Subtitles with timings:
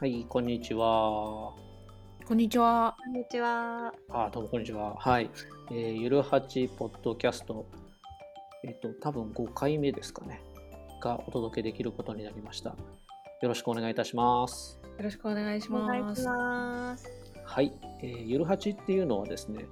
[0.00, 1.52] はい、こんにちは。
[2.26, 2.96] こんにちは。
[3.04, 3.92] こんにちは。
[4.08, 4.96] あ、どうもこんにちは。
[4.96, 5.28] はい。
[5.70, 7.66] えーゆるはちポッドキャスト、
[8.64, 10.40] えっ、と、多分5回目ですかね。
[11.02, 12.70] がお届けできることになりました。
[12.70, 12.76] よ
[13.42, 14.80] ろしくお願いいたします。
[14.96, 16.26] よろしくお願いしお願いします。
[16.26, 17.06] ます。
[17.44, 17.70] はい。
[18.02, 19.66] えーゆるはちっていうのはですね、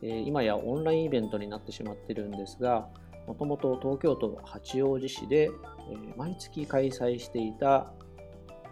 [0.00, 2.88] えー今やオンラインイベントになってしまってるんですが、
[3.26, 5.50] もともと東京都八王子市で、
[5.90, 7.92] えー毎月開催していた、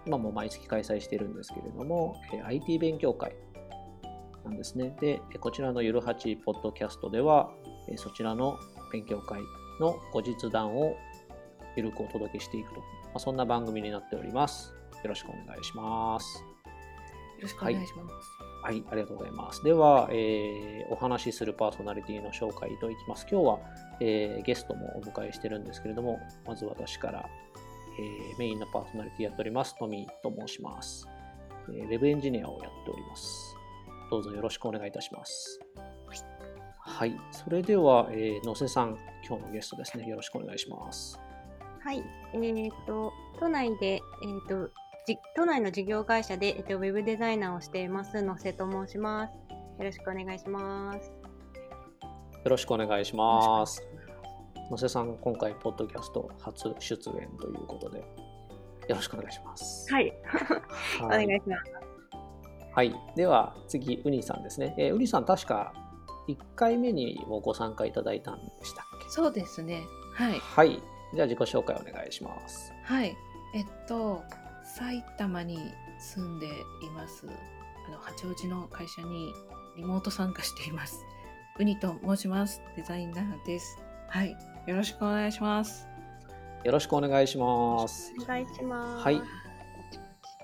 [0.06, 3.34] 今も毎月開催しているんですけれども、えー IT 勉強会
[4.44, 4.94] なんですね。
[5.00, 7.50] で、えーこちらのゆるはちポッドキャストでは、
[7.88, 8.58] えーそちらの
[8.92, 9.40] 勉強会
[9.80, 10.94] の後日談を
[11.76, 12.84] ゆるくお届けしていくと、ま
[13.16, 14.72] あ、そんな番組になっております。
[15.02, 16.38] よろしくお願いします。
[16.38, 18.28] よろしくお願いします。
[18.62, 19.62] はい、ありがとうございます。
[19.64, 23.26] では、えーお話しするパーソナリティの紹介といきます。
[23.30, 23.58] 今日は、
[24.00, 27.28] えーゲストもお迎えしてるんですけれども、まず私から、
[27.98, 31.08] えーメインのパーソナリティやっております、トミーと申します、
[31.68, 33.56] えーウェブエンジニアをやっております。
[34.10, 35.60] どうぞよろしくお願いいたします。
[36.86, 40.06] はい、それでは、えー野瀬さん、今日のゲストですね。
[40.06, 41.18] よろしくお願いします。
[41.80, 42.02] はい。
[42.32, 44.00] えっ、と、都内で、えっ、
[44.48, 44.70] と、
[45.06, 49.34] じ都内の事業会社で、えっと、ウェブデザイナーをしています、野瀬と申します。
[49.78, 51.12] よろしくお願いします。
[52.44, 53.93] よろしくお願いします。
[54.70, 57.98] 野瀬さん、今回、ポッドキャスト初出演ということで、
[58.88, 59.92] よろしくお願いします。
[59.92, 60.12] はい。
[61.02, 61.72] おはい願いします。
[62.74, 62.94] はい。
[63.14, 64.74] では、次、ウニさんですね。
[64.78, 65.72] えーウニさん、確か
[66.28, 69.08] 1回目にもご参加いただいたんでしたっけ？
[69.10, 69.82] そうですね。
[70.14, 70.38] はい。
[70.38, 70.82] はい。
[71.14, 72.72] じゃあ、自己紹介お願いします。
[72.84, 73.16] はい。
[73.54, 74.22] えっと、
[74.64, 75.58] 埼玉に
[75.98, 77.26] 住んでいます。
[77.86, 79.32] あの八王子の会社に
[79.76, 81.04] リモート参加しています。
[81.58, 82.60] ウニと申します。
[82.76, 83.78] デザイナーです。
[84.08, 84.36] はい。
[84.66, 85.86] よろしくお願いします。
[86.64, 88.14] よろしくお願いします。
[88.22, 89.04] お願いします。
[89.04, 89.20] はい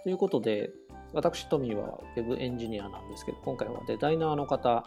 [0.04, 0.70] ということで、
[1.12, 4.84] 私、トミーは Web エンジニアなんですけど、今回はデザイナーの方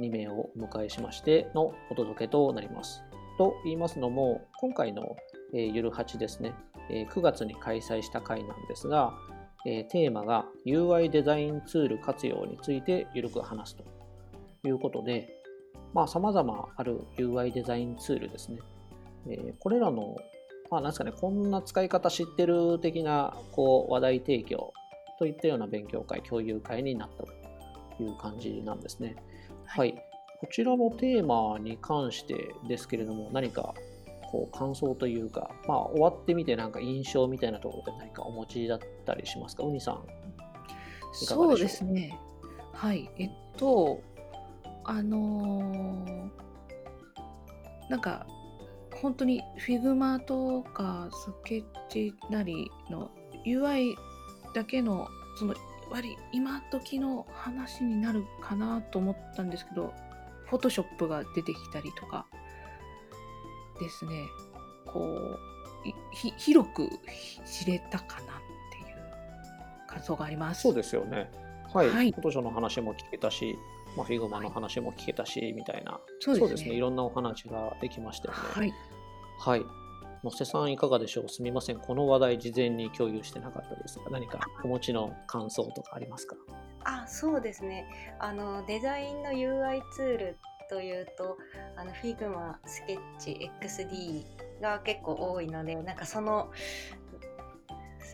[0.00, 3.02] 2名をお迎えしましてのお届けとなります。
[3.38, 5.16] と言いますのも、今回の、
[5.54, 6.54] えーゆる8ですね、
[6.90, 9.14] えー9月に開催した回なんですが、
[9.66, 13.84] えーテーマが UI デザインツール活用についてゆるく話すと
[14.66, 15.28] いうことで、
[15.94, 18.58] まあ、様々ある UI デザインツールですね。
[19.28, 20.16] えーこれらの
[20.70, 24.72] まあ、なんですかね、こんな使い方知ってる的なこう話題提供
[25.18, 29.14] といったような勉強会、共有会になったという感じなんですね。
[29.66, 29.94] はい。
[30.40, 33.74] こちらのテーマに関してですけれども、何か
[34.32, 39.64] こう感想というか、まあ、終わってみてなんか印象みたいなところで何かお持ちだったりしますか？
[39.64, 40.02] ウニさん。
[41.12, 42.18] そうですね。
[42.72, 43.08] はい。
[43.18, 44.00] えっと、
[44.82, 46.28] あのー
[47.90, 48.26] なんか、
[49.00, 53.10] 本当に Figma とかスケッチなりの
[53.46, 53.94] UI
[54.54, 55.54] だけの、その、
[55.90, 59.92] 割り今時の話になるかなと思ったんですけど、
[60.50, 62.26] Photoshop が出てきたりとか
[63.80, 64.24] ですね、
[64.86, 66.88] こう、いひ広く
[67.44, 68.26] 知れたかなっ
[68.72, 70.62] ていう感想があります。
[70.62, 71.30] そうですよね。
[71.72, 71.90] はい。
[71.90, 73.58] はいフォトショの話も聞けたし、
[73.96, 76.00] まあ、 Figma の話も聞けたし、みたいな。
[76.20, 78.40] そうですねいろんなお話ができましたよね。
[78.52, 78.72] はい。
[79.38, 79.66] はい。
[80.24, 81.28] 野瀬さん、いかがでしょう？
[81.28, 81.78] すみません。
[81.78, 86.34] この話題、事前に共有してなかったですが、何かお持ちの感想とかありますか？
[86.84, 87.86] あ、そうですね。
[88.18, 90.38] あの、デザインの UI ツール
[90.70, 91.36] というと、
[91.76, 94.24] あの、Figma、スケッチ、XD
[94.62, 96.50] が結構多いので、なんかその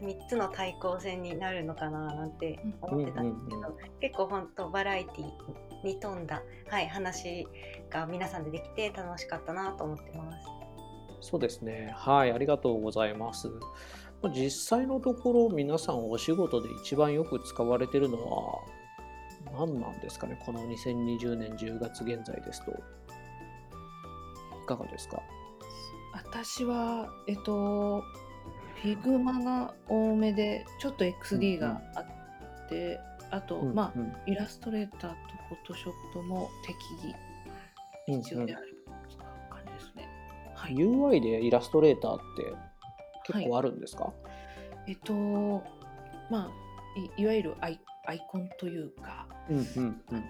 [0.03, 5.25] 3つの対抗戦になるのかななんて思ってたんですけど、うん結構本当バラエティ
[5.85, 7.47] に富んだ、はい、話
[7.89, 10.47] が皆さんでできて楽しかったなと思ってます。
[11.21, 11.93] そうですね。
[11.97, 12.33] はい。
[12.33, 13.49] ありがとうございます。
[14.23, 18.59] まあ実際のところ、皆さんお仕事で一番よく使われているのは、
[19.53, 20.39] 何なんですかね？
[20.45, 22.71] この2020年10月現在ですと。
[22.73, 22.75] い
[24.67, 25.23] かがですか？
[26.13, 28.03] 私は、えっと、
[28.83, 32.99] Figma が多めで、ちょっと XD があって、
[33.31, 35.17] あと、うんまあ、うんイラストレーターと
[35.73, 37.15] Photoshop も適宜
[38.19, 38.79] 必要である
[39.09, 40.09] 使う感じですね。
[40.55, 40.75] はい。
[40.75, 44.13] UI でイラストレーターって結構あるんですか、
[44.87, 45.13] えっと、
[46.31, 46.51] まあ、
[47.17, 49.65] いいわゆるアイアイコンというか、うんうん
[50.13, 50.25] うん。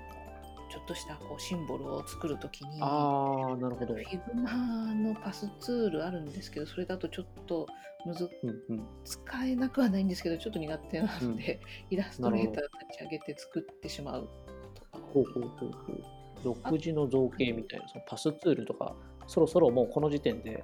[0.70, 3.94] ちょっとしたこうシンボルを作るときに、ああ、なるほど。
[3.94, 7.66] Figma のパスツールあるんですけど、それだとちょっと
[8.06, 8.86] むずうんうん。
[9.04, 16.02] 使えなくはないんですけど、ちょっと苦手なので、イラストレーター立ち上げて作ってしまうことが多いほうほうほうほう。
[16.44, 18.94] 独自の造形みたいな、そのパスツールとか、
[19.26, 20.62] そろそろもうこの時点で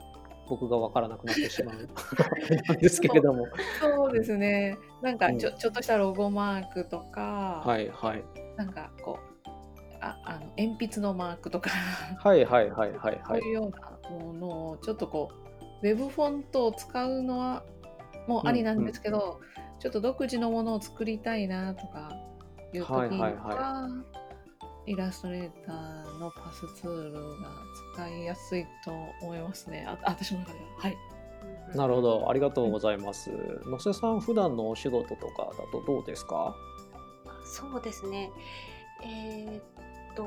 [0.48, 1.88] 僕が分からなくなってしまう
[2.78, 3.46] ですけれども。
[3.80, 4.78] そそうですね。
[5.02, 8.24] なんかちょ,、うんちょっとしたロゴマークとか、はいはい。
[8.56, 9.35] なんかこう
[10.06, 13.40] ああの鉛筆のマークとか、はいはいはいはいこはい。
[13.40, 15.30] ういうようなものをちょっとこ
[15.82, 17.62] うウェブフォントを使うのは
[18.26, 19.40] もうありなんですけど、
[19.78, 22.10] ちょっと独自のものを作りたいなとか
[22.72, 24.16] いう時には、はいはい
[24.88, 27.18] イラストレーターのパスツールが
[27.96, 29.84] 使いやすいと思いますね。
[29.84, 30.64] あ私の中では。
[30.78, 30.96] はい。
[31.74, 33.32] なるほど、ありがとうございます。
[33.66, 36.54] 野瀬さん、普段のお仕事とかだとどうですか？
[37.44, 38.30] そうですね。
[39.02, 39.62] えーっ
[40.16, 40.26] と、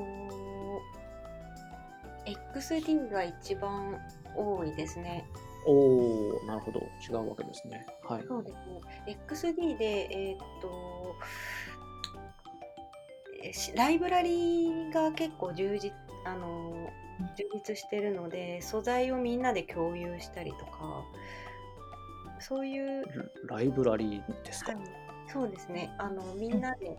[2.53, 3.97] XD が一番
[4.36, 5.25] 多いですね。
[5.65, 7.86] おおなるほど、違うわけですね。
[8.03, 8.24] はい。
[8.27, 9.18] そうですね。
[9.27, 11.15] XD で、えーっと、
[13.75, 15.91] ライブラリが結構充実、
[16.25, 16.89] あの、
[17.36, 21.03] 充実してるので、素材をみんなで共有したりとか、
[22.39, 23.03] そういう
[23.47, 24.81] ライブラリーですか、はい、
[25.27, 25.94] そうですね。
[25.97, 26.95] あのみんなで、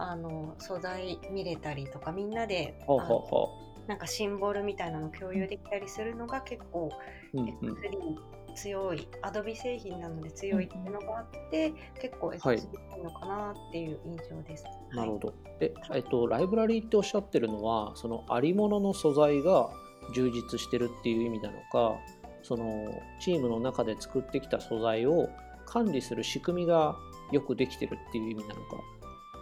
[0.00, 3.48] あの素材見れたりとか、みんなで、ほうあのほ
[3.86, 6.90] なんかシンボルみたいなの共有できたりするのが結構
[7.34, 7.44] うほう。
[7.44, 14.64] うんうん X3 強い、アドビ製品なので強いっていうのがあって、結構はい X3 いいのかなっていう印象です。
[14.92, 15.34] なるほど。
[15.60, 19.70] え、えっと、ライブラリーっておっしゃってるのは、そのありものの素材が
[20.14, 21.96] 充実してるっていう意味なのか、
[22.42, 25.28] そのチームの中で作ってきた素材を
[25.66, 26.96] 管理する仕組みが
[27.30, 28.60] よくできてるっていう意味なのか、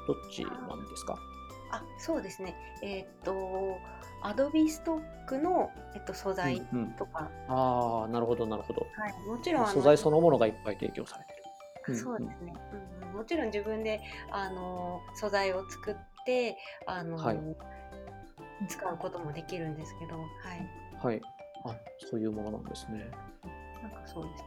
[0.09, 1.17] どっちなんですか？
[1.71, 2.57] あ、そうですね。
[2.83, 3.79] えーっと、
[4.23, 8.81] アドビストックの、えっと、素材うんうんとか、ああ、なるほど、なるほど。
[8.97, 11.43] はい、もちろん素材そのものがいっぱい提供されてる。
[11.89, 12.53] うんうんそうですね、
[13.01, 15.97] うんうん、もちろん自分であの素材を作っ
[16.27, 17.39] てあの、はい
[18.69, 20.27] 使うこともできるんですけど、はい、
[21.05, 21.21] はい。
[21.65, 21.77] あ、
[22.11, 23.09] そういうものなんですね。
[23.81, 24.45] なんかそうです。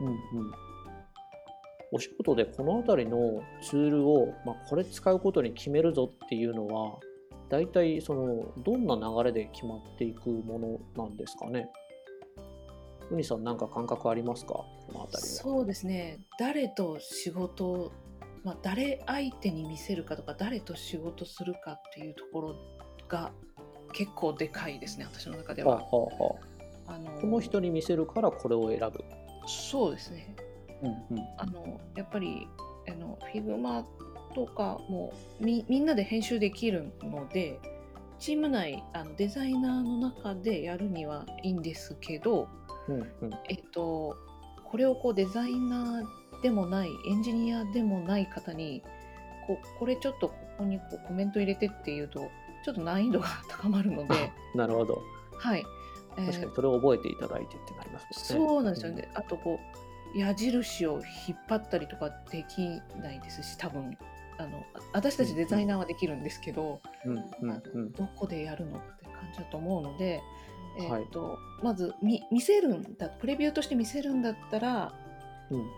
[0.00, 0.52] うんうん。
[1.92, 6.98] お仕事でこの辺りのツールを、まあ、これ使うことに決めるぞっていうのは、
[7.48, 10.58] 大体そのどんな流れで決まっていくも
[10.96, 11.70] のなんですかね？
[13.10, 14.54] ウニさん、なんか感覚ありますか？
[14.54, 15.34] この辺りは。
[15.42, 16.18] そうですね。
[16.40, 17.92] 誰と仕事を、
[18.42, 22.56] まあ、誰相手に見せるかとか、誰と仕事するかっていうところ
[23.06, 23.30] が
[23.92, 25.82] 結構でかいですね、私の中ではあは。
[25.82, 25.88] は
[26.18, 26.36] あは
[26.88, 29.04] あのあこの人に見せるからこれを選ぶ。
[29.46, 30.34] そうですね。
[30.82, 31.24] うんうん。
[31.38, 32.46] あのやっぱり
[32.88, 33.84] あの Figma
[34.34, 37.58] とかもみみんなで編集できるので
[38.18, 42.48] チーム内あのデザイナーの中でやるにはいいんですけど、
[42.88, 43.30] うんうん。
[43.48, 44.16] えっと、
[44.64, 48.82] これをこうデザイナーでもないエンジニアでもない方に
[49.46, 52.28] ここれちょっとここにこうコメント入れてっていうと
[52.64, 55.02] ちょっと難易度が高まるので、なるほど。
[55.36, 55.64] はい
[56.18, 58.40] えー確かにそれを覚えていただいてってなりますね。
[58.40, 59.08] そうなんですよね。
[59.14, 63.96] あとこう矢印を引っ張ったりとかできないですし、多分。
[64.38, 67.92] あのあ私たちデザイナーはできるんですけど、うんうんうん。
[67.92, 70.20] どこでやるのって感じだと思うので、
[70.78, 71.04] えはい。
[71.04, 74.92] ーとまず見見せるんだプレビューとして見せるんだったら
[75.50, 75.70] うん、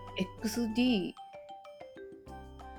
[0.42, 1.12] XD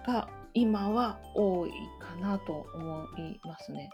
[0.08, 3.90] が今は多いかなと思いますね。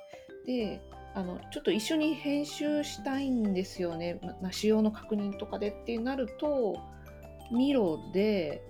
[0.45, 0.81] で
[1.13, 6.77] あのちょっと一緒に編集したいんですよね、ままあ仕様の確認とかでってなると
[7.51, 8.61] ミロで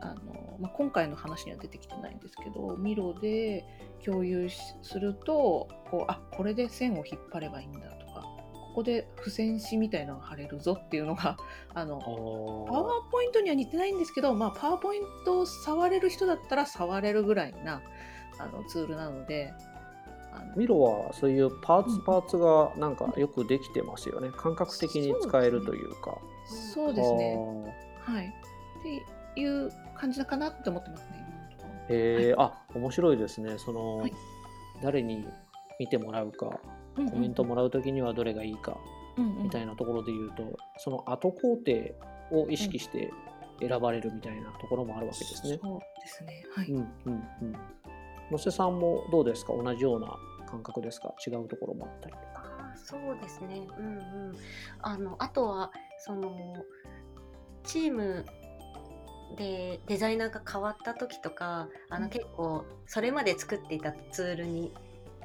[0.00, 3.64] あの、まあ、今回の話には出てきてないんですけどミロで
[4.04, 11.36] 共有しするとこうあこれで線を引っ張ればいいんだとかここで付箋紙みたいなのが貼れるぞっていうのが
[11.74, 17.82] あのあパワーポイントには似てないんですけど、まあ、パワーポイントを触れる人だったら触れるぐらいな
[18.38, 19.52] あのツールなので、
[20.56, 24.30] ミロはそういうパーツパーツがなんかよくできてますよね。
[24.30, 26.18] 感覚的に使えるというか。
[26.74, 27.38] そうですね。
[28.02, 28.26] はい。
[28.26, 28.82] っ
[29.34, 31.68] ていう感じかなって思ってますね、今のところ。
[31.68, 33.58] あーへえ、あ、面白いですね。
[33.58, 34.12] その、はい
[34.82, 35.24] 誰に
[35.78, 36.58] 見てもらうか、
[36.96, 38.76] うんうんコメントもらうときにはどれがいいか
[39.16, 41.72] うんうんみたいなところで言うと、その後工程
[42.32, 43.12] を意識して
[43.60, 45.58] 選ばれるみたいなところもあるわけですね。
[45.62, 46.44] そうですね。
[46.56, 46.66] はい。
[46.72, 47.56] うんうんうん。
[48.32, 49.52] 野瀬さんもどうですか？
[49.52, 50.16] 同じような
[50.50, 51.14] 感覚ですか？
[51.24, 52.74] 違うところもあったりとか。
[52.74, 53.62] そうですね。
[53.78, 53.98] うんう
[54.32, 54.36] ん。
[54.80, 56.56] あのあとはその
[57.64, 58.24] チーム
[59.36, 64.72] でデザイナーが変わった時とか、あうんの結構それまで作っていたツールに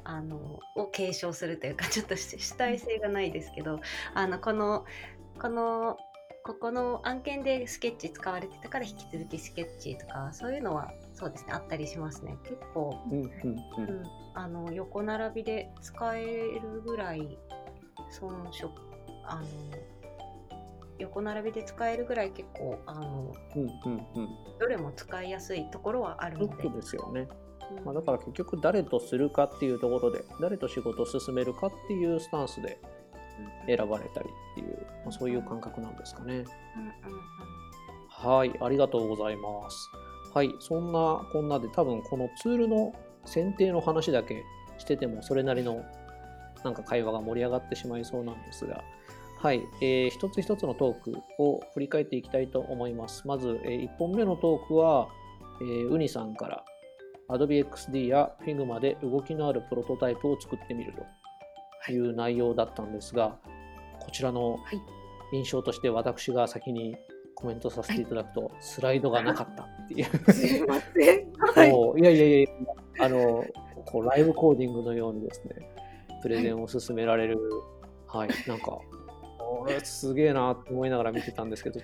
[0.04, 3.80] あのを継承するというか ちょっとし主体性がないですけど、
[4.14, 4.84] あのこの
[5.40, 5.98] この
[6.44, 12.38] ここの案件でスケッチ使われてたから引き続きスケッチとかそういうのはそうですねあったりしますね。
[12.44, 14.02] 結構うんうん
[14.34, 17.36] あの横並びで使えるぐらい
[18.10, 18.70] そのしょ
[19.24, 19.46] あの
[20.98, 24.28] 横並びで使えるぐらい結構あのうんうんうん。
[24.58, 27.28] どれも使いやすいところはあるのでそうですよね。
[27.70, 32.80] うんまあ、だから結局誰とするかっていうところで誰と仕事を進めるかっていうスタンスで
[33.66, 36.34] 選ばれたりっていう、まあ、そういう感覚なんですかね。
[36.34, 36.44] うんうん
[38.08, 39.90] はい、ありがとうございます。
[40.34, 42.92] はい、そんなこんなで多分このツールの
[43.24, 44.42] 選定の話だけ
[44.78, 45.84] しててもそれなりの
[46.64, 48.82] なんか会話が盛り上がってしまいそうなんですが、
[49.38, 53.26] はい、えー一つ一つのトークを振り返っていきたいと思います。
[53.26, 55.08] まず、え1本目のトークは、
[55.60, 56.64] えーウニさんから
[57.28, 60.92] Adobe XD や Figma で動きのあるプロトタイプを作ってみる
[61.86, 63.36] という内容だったんですが、
[64.00, 64.80] こちらのはい
[65.32, 66.96] 印象として私が先に
[67.36, 70.04] コメントさせていただくと、スライドがなかったっていう。
[70.32, 71.32] すいません。
[71.54, 72.00] はい。
[72.00, 72.48] いやいやいや
[73.04, 73.44] あの
[73.86, 75.54] こうライブコーディングのようにですね
[76.22, 77.38] プレゼンを進められる
[78.08, 78.78] はい、なんか
[79.48, 81.80] これすげえなと思いながら見てたんですけど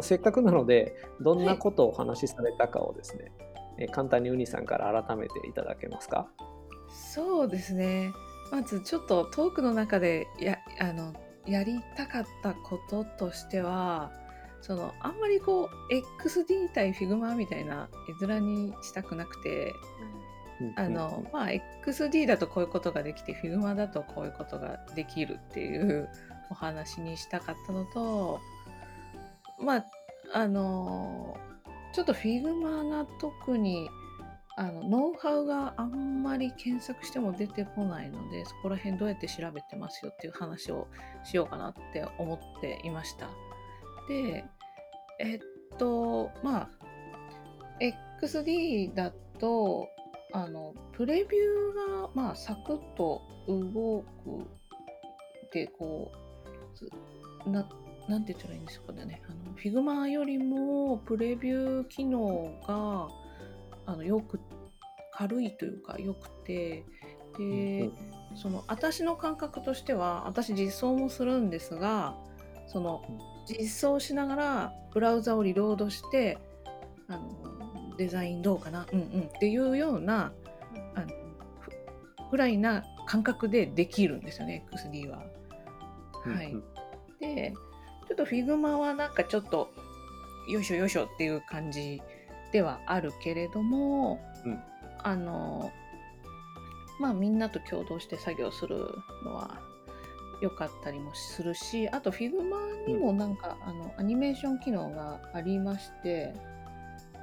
[0.00, 3.32] せっかくなのでどんなことをお話しされたかをですね、
[3.78, 6.28] え簡単にウニさんから改めていただけますか？
[7.14, 8.12] そうですね。
[8.52, 11.14] まずちょっとトークの中でやあの
[11.46, 14.12] やりたかったこととしては
[14.60, 17.88] そのあんまりこう XD 対 Figma みたいな
[18.22, 19.72] 絵面にしたくなくて
[20.76, 21.48] あの、まあ
[21.84, 26.08] XD だとこういうことができて Figma だとこういうことができるっていう
[26.50, 28.40] お話にしたかったのと
[29.60, 29.84] まあ
[30.32, 31.36] あの
[31.92, 33.88] ちょっと Figma が特に
[34.58, 40.88] あのノウハウがあんまり検索しても出てこないのでそこら辺どうやって調べてますよっていう話を
[41.24, 43.28] しようかなって思っていました。
[44.08, 44.44] で
[45.18, 45.40] えっ
[45.78, 46.68] とまあ
[48.22, 49.88] XD だと
[50.32, 54.46] あのプレビューがまあサクッと動く
[55.52, 56.25] でこう
[57.46, 57.68] な
[58.08, 59.22] なんて言ったらいいんですかね。
[59.28, 63.08] あの Figma よりもプレビュー機能が
[63.86, 64.40] あのよく
[65.12, 66.84] 軽いというかよくて
[67.38, 67.90] で、
[68.34, 72.14] その私の感覚としては私実装もするんですが
[72.66, 73.02] その
[73.48, 76.38] 実装しながらブラウザをリロードして
[77.08, 80.32] あのデザインどうかなうんうんっていうような
[80.94, 81.06] あの
[81.60, 81.70] ふ
[82.30, 85.22] ぐらいな感覚でできるんですよね XD は。
[86.32, 86.56] はい、
[87.20, 87.54] で
[88.08, 89.70] ちょっと Figma はなんかちょっと
[90.48, 92.00] よいしょよいしょっていう感じ
[92.52, 94.58] ではあるけれども、うん。
[95.06, 95.70] あの
[96.98, 98.88] まあみんなと共同して作業する
[99.24, 99.60] のは
[100.42, 106.34] 良かったりもするしあと Figma にもなんか、あのアニメーション機能がありまして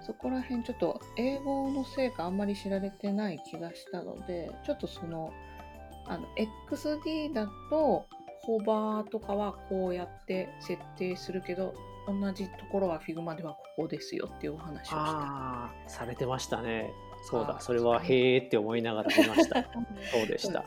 [0.05, 5.31] そこら辺ちょっと英語のせいかあんまり知られてない気がしたのでちょっとその
[6.07, 6.27] あの
[6.72, 8.07] XD だと
[8.45, 11.73] ホバーとかはこうやって設定するけど
[12.07, 14.97] 同じところは Figma ではここですよっていうお話をした。
[14.97, 16.91] ああされてましたね。
[17.29, 19.63] そうだそれはへえって思いながら見ました。
[20.12, 20.65] そうでした。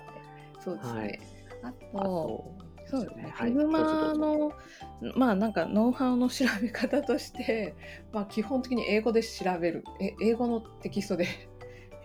[0.61, 1.01] そうですね。
[1.01, 1.21] はい。
[1.63, 2.55] ああと、と
[2.87, 3.31] そうですね。
[3.35, 4.55] はい Figma どうぞどうぞ。
[5.03, 7.75] の、まあなんかノウハウの調べ方として、
[8.13, 9.85] まあ基本的に英語で調べる。
[10.01, 11.27] え英語のテキストで、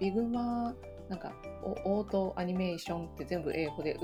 [0.01, 0.75] Figma、
[1.07, 1.33] なんか
[1.85, 3.97] オオートアニメーションって全部英語で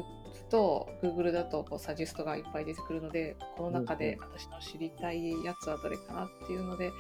[0.46, 6.92] と、Google だとこうサジェストがいっぱい出てくるので、この中で私の知りたいやつはどれかなっていうので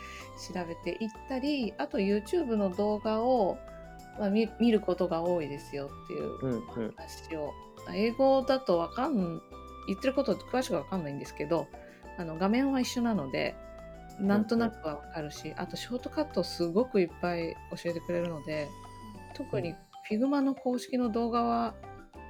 [0.53, 3.57] 調べていったり、あと YouTube の動画を、
[4.19, 6.55] まあ、見見ることが多いですよっていううんう
[6.89, 6.93] ん。
[6.95, 7.53] 話を、
[7.93, 9.41] 英語だとわかん
[9.87, 11.67] 言ってること詳しくわかんないんですけど
[12.17, 13.55] あの画面は一緒なので
[14.19, 18.67] なんとなくはわかるし、あとショートカットすごくいっぱい教えてくれるので
[19.35, 19.75] 特に
[20.09, 21.75] Figma の公式の動画は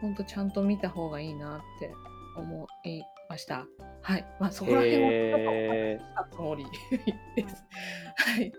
[0.01, 1.91] 本当ちゃんと見た方がいいなって
[2.35, 3.65] 思いました。
[4.01, 4.25] はい。
[4.39, 6.65] まあそこら辺もり
[7.35, 7.65] です。
[8.15, 8.53] はい。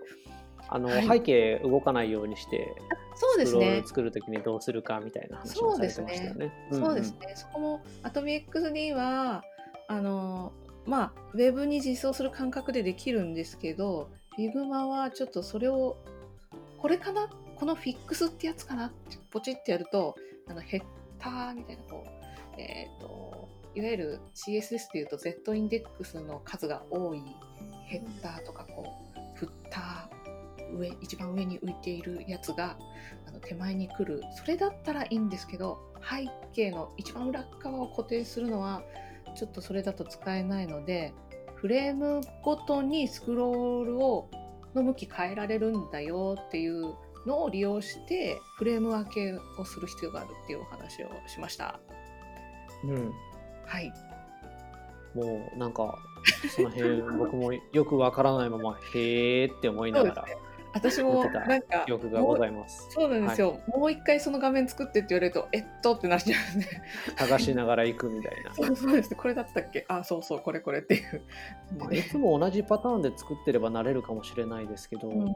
[0.71, 2.75] あの、はい背景動かないようにして
[3.15, 3.81] そうですね。
[3.85, 6.53] 作るときにどうするかみたいな話もされてましたよね。
[6.71, 7.33] そうですね。
[7.35, 9.43] そこも AtomiXD は
[9.87, 10.53] あの
[10.85, 15.97] まあウェブに実装する感覚でできるんですけど、Figma はちょっとそれを
[16.77, 17.29] これかな？
[17.55, 18.91] このフィックスってやつかな？
[19.31, 20.15] ポチってやると
[20.47, 20.83] あのヘッ
[21.19, 27.21] ダーみたいなこうえっ、といわゆる CSS でいうと Z インデックスの数が多い
[27.85, 32.77] ヘッダーとかこうフッター上一番上に浮いているやつが
[33.27, 34.21] あの手前に来る。
[34.35, 38.83] それだったらいいんですけど背景の一番裏側を固定するのは
[39.35, 41.13] ちょっとそれだと使えないので
[41.55, 44.29] フレームごとにスクロールを
[44.75, 46.93] の向き変えられるんだよっていう
[47.29, 51.79] のを利用してフレーム分けをする必要があるっていうお話をしました。
[52.83, 53.13] うん。
[53.65, 53.93] はい。
[55.15, 55.97] もうなんか
[56.55, 60.25] その辺僕もよくわからないままへーって思いながら
[60.73, 62.87] 私もなんか記憶がございます。
[62.91, 66.67] そうなんですよ、もう一回その画面作ってって言われるとえっとってなっちゃうんで。
[67.17, 68.53] 探しながら行くみたいな。
[68.55, 69.11] そうそうです。
[69.11, 69.85] ねこれだったっけ？
[69.87, 70.39] あそうそう。
[70.39, 71.21] これこれっていう、
[71.77, 75.35] まあいつも同じパターンで作ってればなれるかもしれないですけど、うん。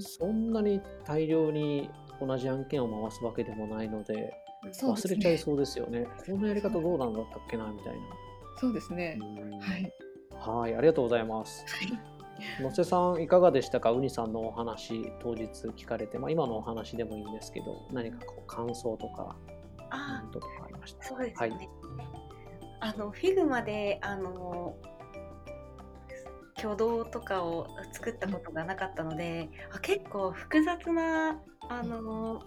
[0.00, 6.06] そんなに大量に同じ案件を回すわけでもないので忘れちゃいそうですよね。
[6.26, 7.94] このやり方どうなんだったっけなみたい
[8.56, 9.26] そうですね、な。
[9.26, 9.58] うん。
[9.58, 9.92] はい。
[10.36, 11.64] はい、ありがとうございます。
[12.60, 13.92] 野瀬さんいかがでしたか？
[13.92, 15.44] ウニさんのお話当日
[15.76, 19.36] 聞かれて、まあ、今のお話でもいいんですけど何かこう感想とかコ
[19.90, 21.04] あとかありました？
[21.04, 21.68] そうですはいね。
[22.80, 24.76] あの Figma であの
[26.58, 32.42] 挙動とかを作ったことがなかったので、あ結構複雑なあの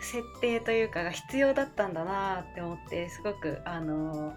[0.00, 4.34] 設定というかが必要だったんだなって思ってすごくあの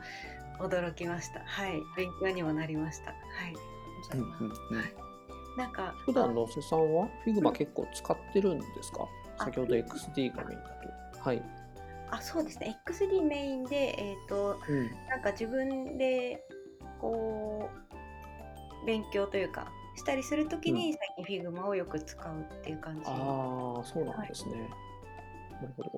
[0.59, 1.41] 驚きました。
[1.45, 3.13] はい、勉強にもなりました。
[3.37, 3.53] はい。
[4.13, 4.53] うんうんうん
[5.57, 9.07] なんか普段野瀬さんは Figma 結構使ってるんですか？
[9.39, 10.69] あ先ほど XD がメインだ
[11.15, 11.19] と。
[11.21, 11.41] はい。
[12.11, 16.43] あそうですね XD メインでえっ、とうんなんか自分で
[17.01, 17.69] こ
[18.83, 23.01] う勉強というかしたりするときに最近 Figma をよく使うっていう感じ。
[23.07, 24.69] ああ、そうなんですね。
[25.53, 25.91] なるほど。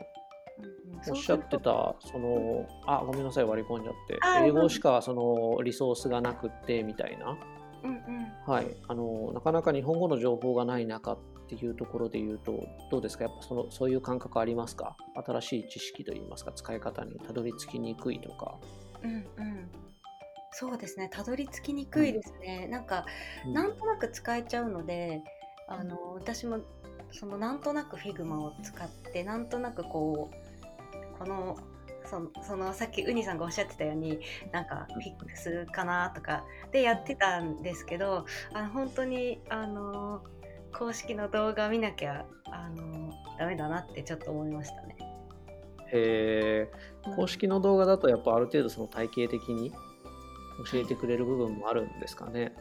[0.60, 1.10] うんうん。
[1.10, 4.20] おっしゃってた、その、あ、ごめんなさい、割り込んじゃって。
[4.22, 7.38] あ、英語しかそのリソースがなくってみたいな、
[7.84, 8.52] うんうん。
[8.52, 14.98] はい、あのなかなか日本語の情報がない中っていうところで言うと、どうですか、やっぱそのそういう感覚ありますか？
[15.26, 18.56] 新しい知識といいますか、使い方にたどり着きにくいとか。
[19.04, 19.26] うんうん。
[20.52, 21.10] そうですね。
[21.10, 23.06] たどり着きにくいですね、なんか
[23.46, 23.54] うん。
[23.54, 25.22] なんとなく使えちゃうので
[25.68, 26.60] あの私も
[27.12, 30.49] そのなんとなく Figma を使ってなんとなくこう
[31.20, 31.58] この
[32.06, 34.20] そのそのさっきウニさんがおっしゃってたように
[34.52, 40.24] なんかフィックスかなとかでやってたんですけどあの本当にあの
[40.74, 44.98] 公式の動画見なきゃあのダメだなってちょっと思いましたね。
[45.92, 49.72] えー公式の動画だとやっぱある程度その体系的に
[50.72, 52.54] 教えてくれる部分もあるんですかね。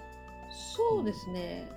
[0.76, 1.68] そうですね。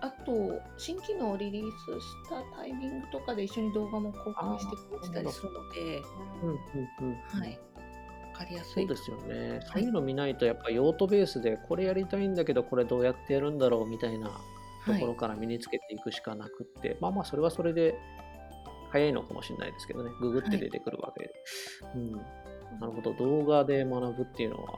[0.00, 6.02] あと、新機能をリリースしたタイミングとかで一緒に動画も公開してくれてたりするので、
[6.42, 6.58] うんうん
[7.10, 7.60] うんはい。
[8.32, 8.72] わかりやすい。
[8.74, 9.60] そうですよね。
[9.72, 14.28] そういうの見ないとやっぱ用途ベースでこれやりたいんだけどこれどうやってやるんだろうみたいな
[14.86, 17.98] とはいころから身につけていくしかなくって、まあまあそれはそれで
[18.90, 20.10] 早いのかもしれないですけどね。
[20.20, 21.34] ググって出てくるわけで。
[21.96, 22.12] うん。
[22.12, 23.12] なるほど。
[23.14, 24.74] 動画で学ぶっていうのは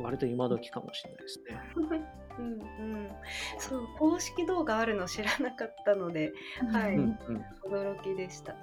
[0.00, 1.60] 割と今時かもしれないですね。
[2.38, 3.08] うんうん、
[3.58, 6.32] そう公式動画あるの知らなかったので
[6.72, 8.52] はいうんうん、驚きでした。
[8.52, 8.62] はい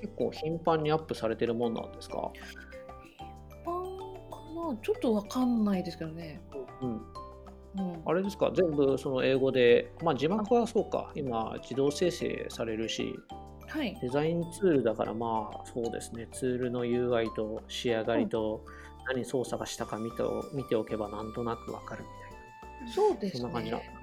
[0.00, 2.32] 結構頻繁にアップされてるもんなんですか？
[3.66, 4.78] パンかな？
[4.82, 6.40] ちょっとわかんないですけどね。
[6.80, 6.90] うん。
[7.78, 8.02] うん。
[8.06, 8.50] あれですか？
[8.54, 11.12] 全部その英語で、まあ字幕はそうか。
[11.14, 13.14] 今自動生成されるし、
[13.68, 13.94] はい。
[14.00, 18.64] デザインツールだからまあそうですねツールの UI と仕上がりと
[19.12, 22.04] 何操作がしたか見てお見ておけばなんとなくわかる
[22.84, 23.84] みそうですそんな感じなね。
[23.84, 23.94] たい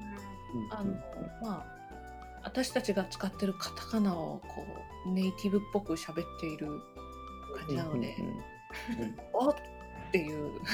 [0.70, 0.80] な。
[0.80, 0.94] あの、
[1.42, 1.66] まあ、
[2.44, 4.66] 私たちが使ってるカタカナをこ
[5.06, 6.68] うネイティブっぽく喋っている
[7.58, 8.16] 感じなので、
[9.34, 9.56] おっ
[10.08, 10.52] っていう、うん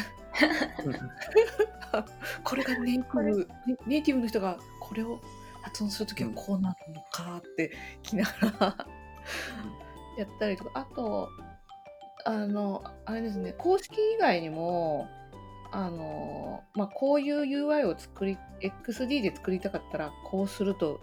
[2.43, 5.21] これがネイティブ、ネネイティブの人がこれを
[5.61, 8.75] 発音するときはこうなるのかって聞きながら
[10.17, 11.29] やったりとか、あと、
[12.25, 15.07] あの、あれですね、公式以外にも、
[15.71, 20.99] あの、まあ、こういう UI を作り、XD で作りたかったら、こうすると、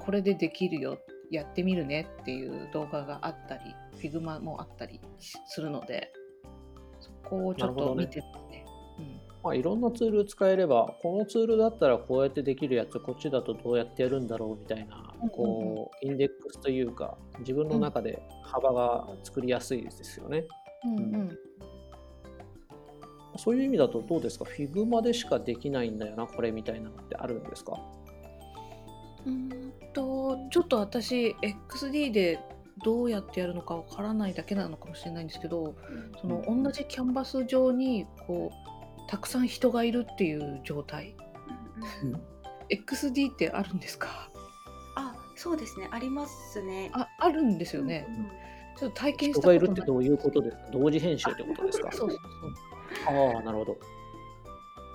[0.00, 0.98] これでできるよ、
[1.30, 6.12] やってみるねっていう動画があったり、Figma もあったりするので、
[7.00, 8.64] そこをちょっと見てますね。
[8.98, 20.38] うんまあ、いろんなツール使えればこのツールだったらこうやってできるやつこっちだとどうやってやるんだろうみたいなこうインデックスというか自分の中で幅が作りやすいですよね。
[20.38, 21.38] うんうん
[23.38, 27.80] そういう意味だとどうですか？Figma でしかできないんだよなこれみたいなのってあるんですか？
[29.24, 31.34] うーんとちょっと私
[31.70, 32.38] XD で
[32.84, 35.74] どうやってやるのかわからないだけなのかもしれないんですけど
[36.20, 41.14] その同じキャンバス上にこうたくさん人がいるっていう状態。
[42.02, 42.14] うんうん。
[42.14, 42.22] うん。
[42.68, 44.28] XD ってあるんですか？
[44.96, 45.88] あそうですね。
[45.90, 46.90] ありますね。
[46.92, 48.04] ああるんですよね。
[48.08, 48.30] うんうん
[48.78, 49.58] ちょっと体験し人たことない。
[49.58, 50.62] がいるってどういうことですか？
[50.72, 51.92] 同時編集ってことですか？
[51.92, 52.20] そうそう
[53.34, 53.76] ああなるほど。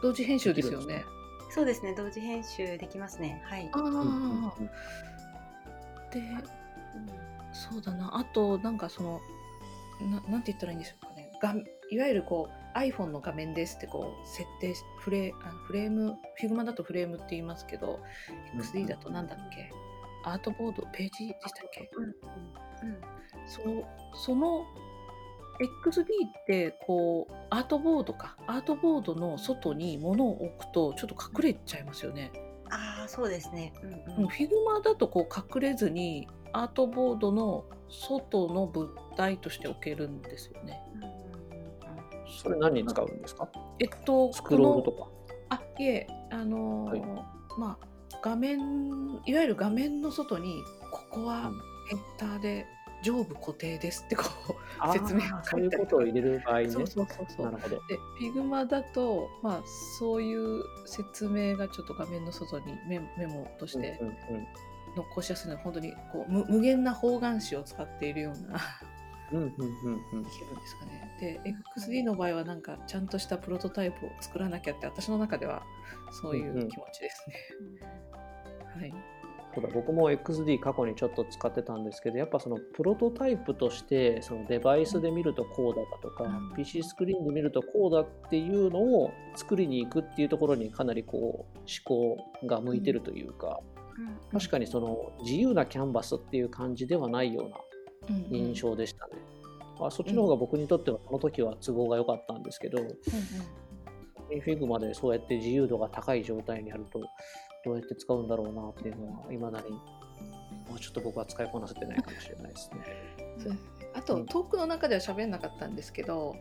[0.02, 1.06] 同時編集ですよね。
[1.50, 3.42] そうですね同時編集できますね。
[3.46, 3.70] はい。
[3.74, 4.50] ああ、うんうんうん
[6.12, 6.22] で
[7.54, 8.18] そうだな。
[8.18, 9.22] あとなんかその
[10.02, 11.32] ななんて言ったらいいんでしょうかね。
[11.42, 11.56] が
[11.90, 18.00] いわゆるこう iPhone の画面ですってこう設定しフレあフレーム Figma だとフレームって言いますけど、
[18.54, 19.72] うん XD だとなんだっけ？
[20.24, 21.90] アートボードページでしたっけ？
[21.96, 22.14] うんうん
[23.48, 23.84] そう
[24.16, 24.66] その
[25.60, 26.06] XD っ
[26.46, 32.32] てこうアートボードかアートボードの外に物を置くとちょっと隠れちゃいますよね。
[32.70, 33.74] ああそうですね。
[33.82, 40.80] うんううんん、 Figma だとこう隠れずにアートボードの外の物体として置けるんですよね。
[40.96, 41.18] うんうんうん
[42.30, 43.48] それ何に使うんですか？
[43.80, 45.12] えっとスクロールことのか。
[45.50, 47.02] あいえあのーはい
[47.58, 47.88] まあ
[48.22, 48.60] 画面
[49.26, 52.66] いわゆる画面の外にここはうんヘッダーで
[53.04, 54.24] 上部固定ですってこ
[54.90, 56.70] う説明がそうい書いうてあることを入れる場合ね。
[56.70, 57.76] そうそうそうそうなるほど。
[57.88, 59.64] で、Figma だと、まあ、
[60.00, 64.48] そういう説明がちょっと画面の外にメメモとしてうんうん
[64.96, 68.60] 残しやすいので、本当にこう無無限な方眼紙を使っているような
[69.32, 71.18] うんうんうんうん気分ですかね。
[71.20, 71.42] で、
[71.78, 75.64] XD の場合はなんかちゃんとしたプロトタイプを作らなきゃって、私の中では
[76.12, 77.36] そういう気持ちですね。
[78.80, 78.94] はい。
[79.58, 86.56] そうだ僕も XD 過去にちょっと使ってたんですけどやっぱそのプロトタイプとしてそのデバイスで見るとこうだとか、うん。
[86.56, 93.60] PC スクリーンで見るとこうだっていうのを作りに行くっていうところにかなりこう思考が向いてるというか、
[93.98, 94.40] うん。
[94.40, 97.58] 確かにその自由なキャンバスっていう感じではないような
[98.16, 98.36] うんうん。
[98.50, 99.14] 印象でしたね。
[99.80, 104.40] まあ、そっちの方が僕にとってはその時は都合が良かったんですけど、うんうん。
[104.40, 107.02] Figma でそうやって自由度が高い状態にあると
[107.68, 112.80] どうやって使うんだろうなっていうのはいまだにもうちょっと僕は使いこなせてないかもしれないですね。
[113.40, 113.64] そうです。
[113.64, 114.26] ねあと、うん。
[114.26, 116.36] トークの中では喋んなかったんですけど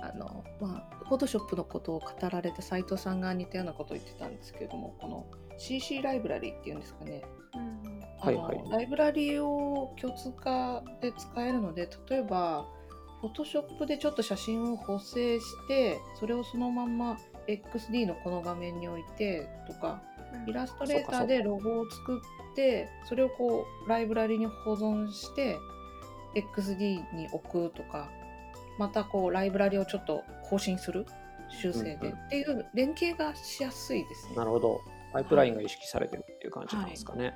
[0.00, 5.26] あの、まあ、フォトショップのことを語られた斉藤さんが似たようなことを言ってたんですけれどもこの
[5.58, 7.22] CC ライブラリっていうんですかね。
[7.54, 8.02] うん。
[8.20, 8.70] あの、はいはい。
[8.70, 12.66] ライブラリを共通化で使えるので例えば
[13.20, 17.16] フォトショップでちょっと写真を補正してそれをそのまんま
[17.46, 20.02] XD のこの画面に置いてとか
[20.46, 22.20] イラストレーターでロゴを作
[22.52, 25.58] ってそれをこうライブラリに保存して
[26.34, 28.10] XD に置くとか
[28.78, 31.06] またこうライブラリをちょっと更新する
[31.50, 34.36] 修正で、うんうんっていう連携がしやすいですね。
[34.36, 34.80] なるほど。
[35.12, 37.34] パイプラインが意識されてるっていう感じなんですかね。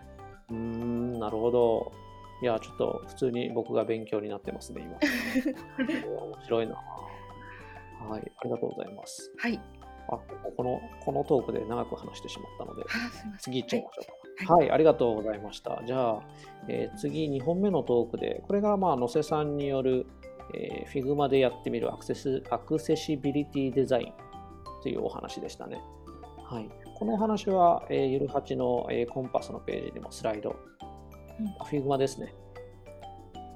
[0.48, 1.92] うーん、なるほど。
[2.42, 4.96] いや、ちょっと普通に僕が勉強になってますね、今。
[5.84, 6.74] 面白いな。
[8.08, 9.32] はい、ありがとうございます。
[9.38, 9.60] はい。
[10.08, 10.18] あ、
[10.56, 12.84] この、このトークで長く話してしまったので、
[13.40, 14.52] 次行っちゃいましょうか。
[14.52, 15.82] ははい、ありがとうございました。
[15.86, 16.22] じゃあ、
[16.68, 20.06] えー次2本目のトークで、これがまあ野瀬さんによる、
[20.54, 24.12] えー、Figma でやってみるアクセスアクセシビリティデザイン
[24.82, 25.80] というお話でしたね。
[26.44, 30.54] はい、このお話は、えーゆるはちの、えーコンパスのページにもスライド、
[31.70, 32.34] Figma ですね、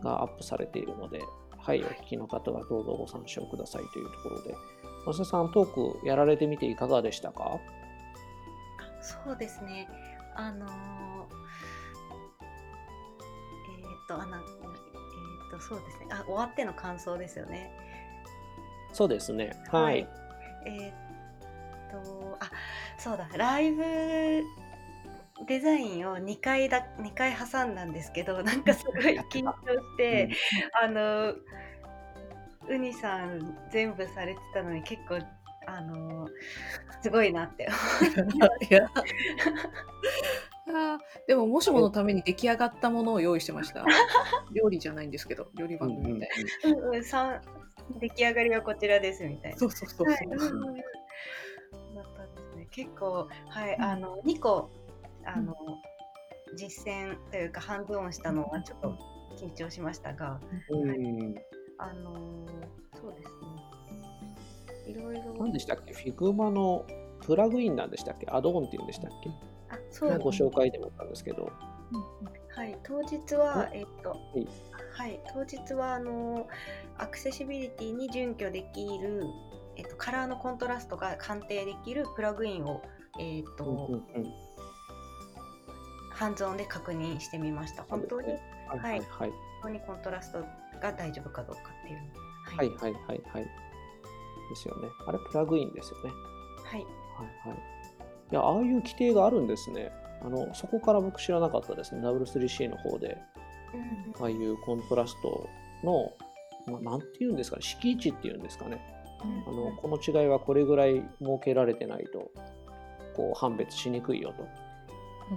[0.03, 1.21] がアップされているので、
[1.59, 4.55] はい、お聞きの方はどうぞご参照くださいというところで、
[5.07, 7.59] 野瀬さん、トークやられてみていかがでしたか？
[9.01, 9.89] そうですね。
[10.37, 10.73] あのーえ
[14.05, 16.07] っ、と、あの、えっ、と、そうですね。
[16.11, 17.71] あ、終わっての感想ですよね。
[18.93, 19.57] そうですね。
[19.71, 19.85] はい。
[19.85, 20.09] はい
[20.67, 20.93] えっ、
[21.91, 22.51] と、あ、
[22.99, 23.83] そうだ、ライブ
[25.47, 30.29] デザインを2回だ、2回挟んだんですけど、なんかすごい 緊張して、
[30.81, 31.35] あの、
[32.71, 35.19] ウニさん全部されてたのに結構、
[35.67, 36.29] あの、
[37.03, 37.69] すごいなって
[38.71, 38.89] いや。
[40.73, 43.85] あーでももしものために出来上がったものを用意してました。
[44.55, 46.31] 料理じゃないんですけど、料理番組みたい
[46.73, 47.43] うんうん、さん
[47.99, 49.57] 出来上がりはこちらですみたいな。
[49.57, 49.59] な。
[49.59, 50.09] そうそうそうそう。
[50.09, 50.39] はい、うん。
[50.39, 50.83] たんで
[52.41, 52.69] すね。
[52.71, 54.71] 結構、はい、あの、2個、
[55.25, 55.57] あの、
[56.55, 58.97] 実践というか、ハンズオンしたのはちょっと
[59.37, 61.35] 緊張しましたが、うん
[61.83, 62.15] あの
[62.95, 63.31] そうです
[64.87, 64.93] ね。
[64.93, 65.35] いろいろ。
[65.39, 66.85] 何でしたっけ ?Figma の
[67.25, 68.27] プラグインなんでしたっけ？
[68.31, 69.31] アドオンっていうんでしたっけ？
[69.71, 71.51] あ、そうご紹介でもあったんですけど。
[72.55, 73.83] はい、当日は、え？
[73.85, 74.47] っと、い
[74.93, 76.47] はい、当日は、あの、
[76.99, 79.25] アクセシビリティに準拠できる、
[79.77, 82.83] えっと、カラーのコントラストが鑑定できるプラグインを、
[83.19, 84.33] えっと、うんうんうん
[86.13, 87.83] ハンズオンで確認してみました。
[87.85, 89.31] 本当に、はいはいはい。
[89.31, 89.31] 本
[89.63, 90.45] 当にコントラスト
[90.81, 92.57] が大丈夫かどうかっていうの。
[92.57, 93.45] はいはいはいはい。
[94.49, 94.89] ですよね。
[95.07, 96.11] あれ、プラグインですよね。
[96.65, 96.81] はい。
[96.81, 97.59] はいはい。
[98.33, 99.93] いや、ああいう規定があるんですね。
[100.23, 102.01] あの、そこから僕知らなかったですね。
[102.07, 103.19] W3C の方で、
[103.73, 105.49] うんああいうコントラスト
[105.85, 106.13] の、
[106.67, 108.81] まあ、なんていうんですかね、敷地っていうんですかね。
[109.23, 111.05] あのこの違いはこれぐらい設
[111.45, 112.31] けられてないと
[113.15, 114.43] こう判別しにくいよと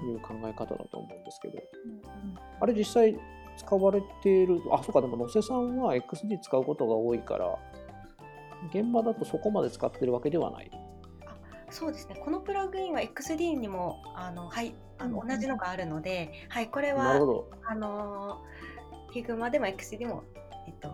[0.06, 1.60] いう考え方だと思うんですけど、
[2.62, 3.18] あれ実際
[3.58, 7.58] 使われているあそうかでも野瀬さんは XD 使うことが多いから
[8.74, 10.72] 現場だとそこまで使ってるわけではない。
[11.70, 12.22] そうですね。
[12.24, 17.50] このプラグインは XD にもあのはいあのうん同じのがあるので、はいこれはなるほど。
[17.66, 18.42] あの
[19.14, 20.24] Figma でも XD でも
[20.68, 20.90] えっと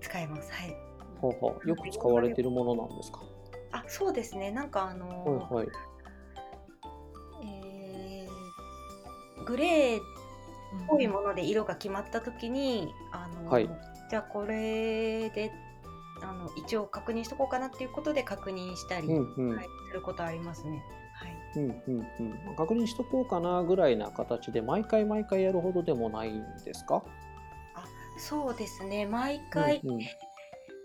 [0.00, 0.50] 使えます。
[0.52, 0.76] はい。
[1.20, 3.20] ほうほうよく使われてるものなんですか？
[3.72, 4.50] あそうですね。
[4.50, 5.76] なんかあのはいはい。
[7.44, 10.00] えーグレー
[10.84, 13.70] っぽいもので色が決まった時に、あのはい
[14.10, 15.52] じゃあこれで
[16.22, 20.82] あの一応確認しとこうかなっていうことで確認したり、うんうんはい、することありますね。
[21.14, 21.36] はい。
[21.56, 22.06] うんうん
[22.48, 22.56] うん。
[22.56, 27.02] 確認しとこうかなぐらいな形で毎回毎回やるほどでもないんですか？
[28.18, 29.06] そうですね。
[29.06, 30.00] 毎回、うんうん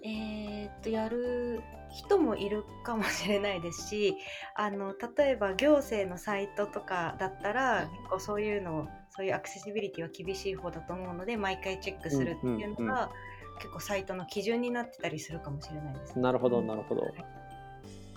[0.04, 4.16] えーっとやる人もいるかもしれないですし
[4.56, 13.12] あの例えば行政のサイトとかだったら、結構そういうのそういうアクセシビリティは厳しい方だと思うので毎回チェックするっていうのが、
[13.60, 17.02] 結構サイトの基準になってたりするかもしれないです、なるほどなるほど。
[17.02, 17.14] はい。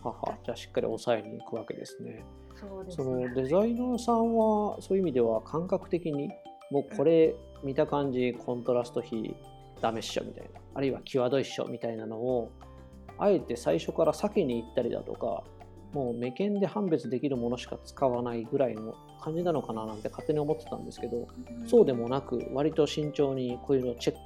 [0.03, 0.39] はは。
[0.45, 2.25] じゃあしっかり抑えに行くわけですね。
[2.55, 6.31] そうですそねのデザイナーさんはそういう意味では感覚的に
[6.71, 9.35] もうこれ見た感じコントラスト比
[9.81, 12.53] ダメっしょみたいなあるいは際どいっしょみたいなのを
[13.19, 15.45] あえて最初から避けに行ったりだとか
[15.95, 21.29] もう目見で判別できるものしか使わないぐらいの感じなのかななんて勝手に思ってたんですけど
[21.67, 24.17] そうでもなく割と慎重にこういうのチェッ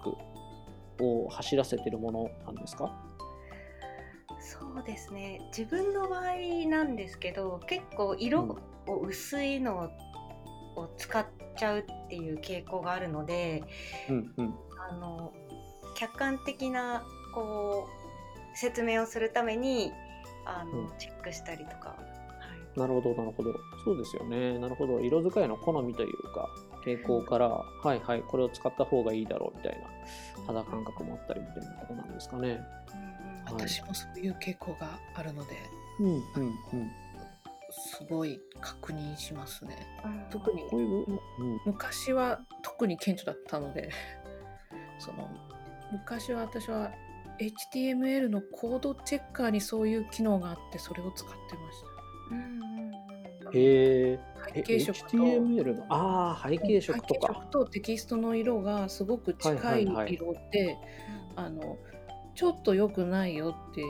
[0.98, 2.90] クを走らせてるものなんですか？
[4.40, 5.40] そうですね。
[5.56, 6.34] 自分の場合
[6.68, 9.90] なんですけど結構色を薄いの
[10.76, 11.26] を使っ
[11.56, 13.62] ちゃうっていう傾向があるので、
[14.08, 14.54] うんうん。
[14.90, 15.32] あの
[15.94, 17.04] 客観的な
[17.34, 17.88] こ
[18.54, 19.92] う説明をするために
[20.48, 21.96] あの、うんチェックしたりとか、は
[22.76, 23.52] い、なるほど、なるほど。
[23.84, 24.58] そうですよね。
[24.58, 25.00] なるほど。
[25.00, 26.48] 色使いの好みというか、
[26.84, 32.48] 傾向から、はいはい、これを使った方がいいだろうみたいな肌感覚もあったりみたいなことなんですかね。
[32.48, 32.78] うんうんはい
[33.48, 35.56] 私もそういう傾向があるので
[36.00, 36.90] うんうんうん。
[37.70, 41.18] すごい確認しますねうん特にこういう、うん、
[41.66, 43.90] 昔は特に顕著だったので
[44.98, 45.28] その
[45.92, 46.90] 昔は私は
[47.40, 51.84] HTML のコードチェッカーにそういう機能があってそれを使ってまし
[52.30, 52.48] うんうん
[53.46, 53.56] うん。
[53.56, 54.20] へえ。
[54.54, 55.08] 背景色と。
[55.08, 57.28] HTML の、ああ、背景色とか。
[57.28, 60.14] 背景色とテキストの色がすごく近いはいはいはい。
[60.14, 60.76] 色で、
[61.36, 61.76] あの
[62.34, 63.80] ちょっと良くないよって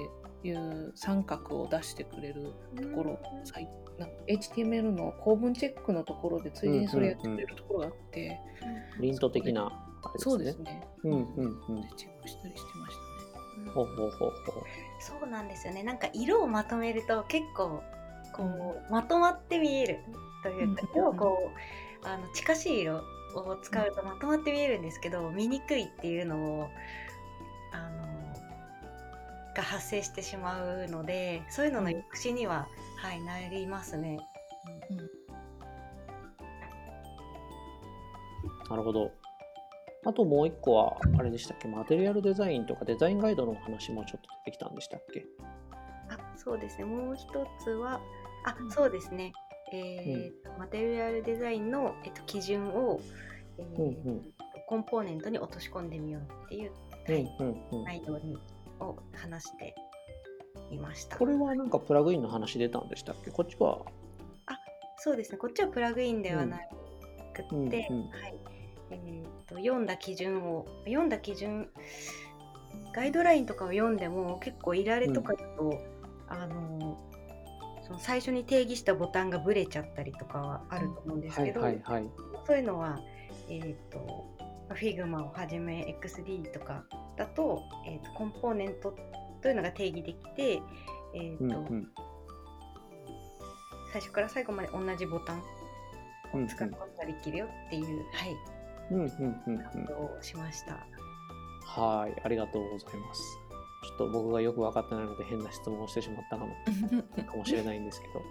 [0.43, 8.39] いう三角を出してくれるところ、さいなんか HTML の構文チェックのところでついでにそれやってくれるところがあって、
[9.01, 9.67] リント的な、
[10.03, 10.33] あれですね。
[10.33, 10.87] そうですね。
[11.05, 11.81] うんうんうん。
[11.83, 13.08] でチェックしたりしてました
[13.69, 13.75] ね。
[13.75, 14.65] うんほうほうほうほ
[14.99, 17.83] そうなんですよねなんか色をまとめると結構
[18.33, 19.99] こう、まとまって見える
[20.43, 21.51] というか、うん色をこ
[22.05, 23.03] うあの近しい色
[23.35, 26.69] を使うとまとまって見えるんですけど見にくいっていうのを
[27.73, 28.07] あの
[29.55, 34.21] が発生してしまうのでそういうのの抑止には、はいなりますね。
[34.91, 34.95] う。
[38.71, 39.11] なるほど。
[40.05, 45.27] あともう一個は、あれでしたっけ、マテリアルデザインとかデザインガイドの話もちょっと出てきたんでしたっけ？
[46.11, 46.85] あそうですね。
[46.85, 47.27] もう一
[47.63, 48.01] つは
[48.45, 48.71] あうん。
[48.71, 49.33] そうですね、
[49.73, 53.01] えーとマテリアルデザインの、えっと、基準を、
[53.59, 54.35] えーうんうん。
[54.67, 56.73] コンポーネントに落とし込んでみようっていう、
[57.09, 57.85] うんはいうんうん。
[57.85, 58.39] 内容に
[58.81, 59.75] を話して
[60.71, 61.17] いました。
[61.19, 63.31] これはなんかプラグインの話出たんでしたっけ？
[63.31, 63.81] こっちは、
[64.99, 65.39] そうですね。
[65.39, 66.59] こっちはプラグインではな
[67.35, 67.71] くって、うんうん。
[67.71, 67.75] は
[68.29, 68.35] い。
[68.91, 71.69] えー、と読んだ基準を読んだ基準
[72.93, 75.81] ガイドラインとかを読んでも結構いられとかだと、
[76.29, 76.99] あの
[77.87, 82.05] その最初に定義したボタンがブレちゃったりとかはあると思うんですはいけど、はいはい。
[82.47, 82.99] そういうのは、
[83.49, 84.27] えー、と
[84.75, 86.85] Figma をはじめ XD とか
[87.17, 88.95] だと,、えー、とコンポーネント
[89.43, 90.61] というのが定義できて、
[91.15, 91.89] えーとうんうん。
[93.93, 95.43] 最初から最後まで同じボタン
[96.35, 98.58] うんを使うことができるよっていう、はい、うんうんうん
[98.90, 99.14] うんこ
[99.87, 100.87] とをしました。
[101.64, 103.38] はい、ありがとうございます。
[103.85, 106.53] ちょっと僕がよく分かってないので変な質問をしてしまったかも
[107.31, 108.22] かもしれないんですけど、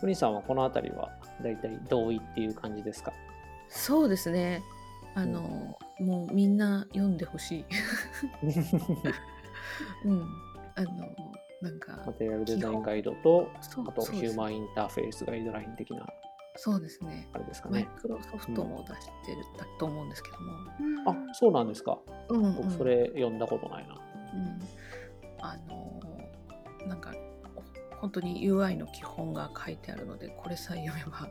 [0.00, 1.10] ふにさんはこの辺りは
[1.42, 3.12] だいたい同意っていう感じですか？
[3.68, 4.62] そうですね。
[5.14, 7.64] あの、もうみんな読んでほしい。
[10.04, 10.22] うん。
[10.76, 10.90] あの、
[11.62, 13.48] なんかマ、テリアルデザインガイドと、
[13.88, 16.06] あとヒューマンインターフェースガイドライン的な
[16.56, 17.28] そうですね。
[17.32, 17.88] あれですかマイね。
[18.00, 20.52] クロソフトも出してるだと思うんですけども。
[21.06, 21.98] あ、そうなんですか。
[22.28, 22.56] うん、うん。
[22.56, 23.94] 僕それ読んだことないな。
[24.34, 24.60] うん、
[25.40, 27.12] あのーなんか
[28.00, 31.28] 本当に UI の基本が書いてあるのでこれさえ読めば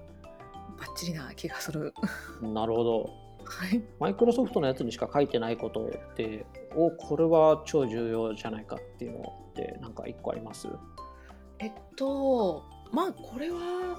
[0.77, 1.93] バッチリな気がする。
[2.41, 3.03] なるほど。
[3.45, 3.81] はい。
[3.99, 10.67] マイクロソフトのやつにしか書いてないことっておこれは超重要じゃないかっていうのってなんか一個あります？
[11.59, 13.95] えっとまあこれは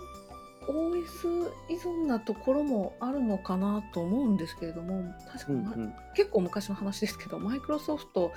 [0.68, 5.94] OS 依存なところもあるのかなと思うんですけれども確かに、まうん。
[6.14, 8.32] 結構昔の話ですけどマイクロソフト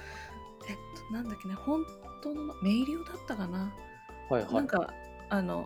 [0.67, 0.75] えっ
[1.07, 1.83] となんだっけね本
[2.23, 3.73] 当のメイリオだったかな、
[4.29, 4.53] はいはい。
[4.53, 4.93] なんか
[5.29, 5.65] あの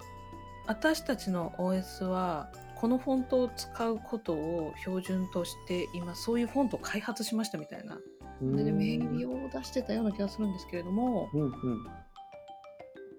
[0.67, 7.97] 私たちの OS はこのフォントを使うことを標準として今そういうフォントを開発しましたみたいな。
[8.41, 8.65] うん。
[8.65, 11.29] でメイリオを出してたような気がするんですけれども。
[11.33, 11.51] うんうん。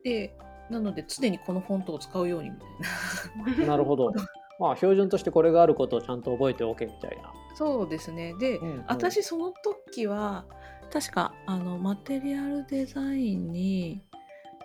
[0.03, 0.37] で
[0.71, 3.67] なので常にこのフォントを使うようにみたいな。
[3.73, 4.13] なるほど。
[4.59, 7.33] まあ標準としてこれがあることをちゃんと覚えておけみたいな。
[7.55, 8.35] そうですね。
[8.35, 8.85] で、うんうん。
[8.87, 10.45] 私その時は
[10.93, 14.03] 確かあのマテリアルデザインに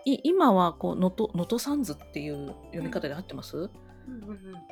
[0.05, 3.69] い今はこう能登能登サンズっていう読み方で合ってます、うん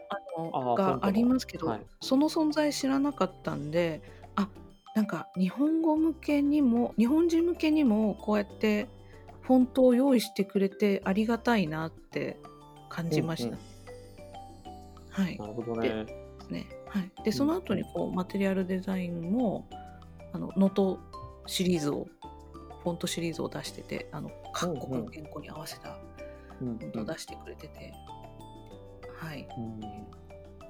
[0.09, 1.81] あのがありますけど、はい。
[2.01, 4.01] その存在知らなかったんで
[4.35, 4.49] あ
[4.95, 8.87] なんか日本語向けにも日本人向けにもこうやって
[9.47, 12.37] フォントを用意してくれてありがたいなって
[12.89, 13.49] 感じました。
[13.49, 15.23] うんうん。
[15.25, 15.37] はい。
[15.37, 15.89] なるほどね。
[15.89, 16.05] で
[16.41, 16.67] すね。
[16.89, 19.67] はい、でその後にこう Material Design も
[20.33, 20.99] あの Noto
[21.45, 22.07] シリーズを
[22.83, 25.97] フォントシリーズを出しててあの各国の言語に合わせた
[26.61, 27.93] うんフォントを出してくれてて、
[29.15, 29.47] はい。
[29.57, 29.79] うん。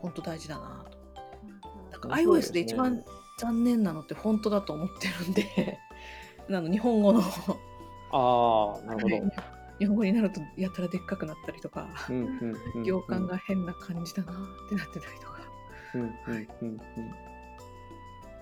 [0.01, 0.97] フォント大事だなと。
[1.91, 3.03] なんか iOS で一番
[3.39, 5.79] 残念なのってフォントだと思ってるんで。
[6.49, 7.21] あの日本語の
[8.11, 9.31] ああ、なるほど。
[9.79, 14.35] 日本語になるとやたらでっかくなったりとか、うんうんうん行間が変な感じだなっ
[14.69, 15.37] てなってたりとか。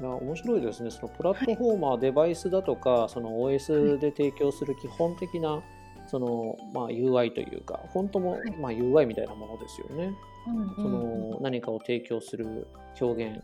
[0.01, 5.63] 面白いですね、そのプラットフォーマー、デバイスだとか、その OS で提供する基本的な
[6.07, 10.13] その、まあ、UI というか、フォントも、はいまあ、UI みたいなものですよね。
[10.75, 12.67] そうんの何かを提供する
[12.99, 13.41] 表現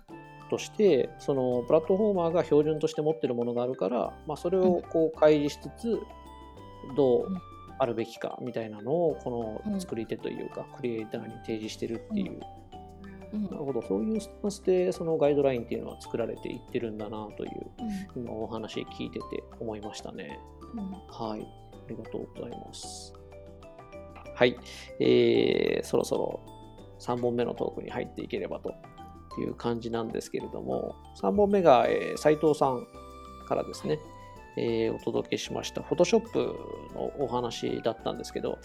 [0.52, 6.00] として、そのプラットフォーマーが標準として持っているものがあるから、まあ、それをこう乖離しつつ、
[6.98, 7.42] どううん。
[7.80, 12.40] あるべきかみたいなのを、こうんの作り手というか、クリエイターに提示してるっていう。
[13.34, 13.44] うん。
[13.46, 17.72] なるほど、そういうスタンスでそのガイドラインっていうのは作られていってるんだなという、
[18.16, 18.24] うん。
[18.26, 20.38] 今お話聞いてて思いましたね。
[20.74, 20.92] うん。
[20.92, 23.14] はい、ありがとうございます。
[24.36, 24.58] はい、
[25.00, 26.40] えーそろそろ
[27.02, 28.74] 3本目のトークに入っていければと
[29.39, 32.88] いう感じなんですけれども、3本目が、えー斉藤さん
[33.48, 34.00] からですね、
[34.58, 36.36] えーお届けしました Photoshop
[36.94, 38.58] のお話だったんですけど、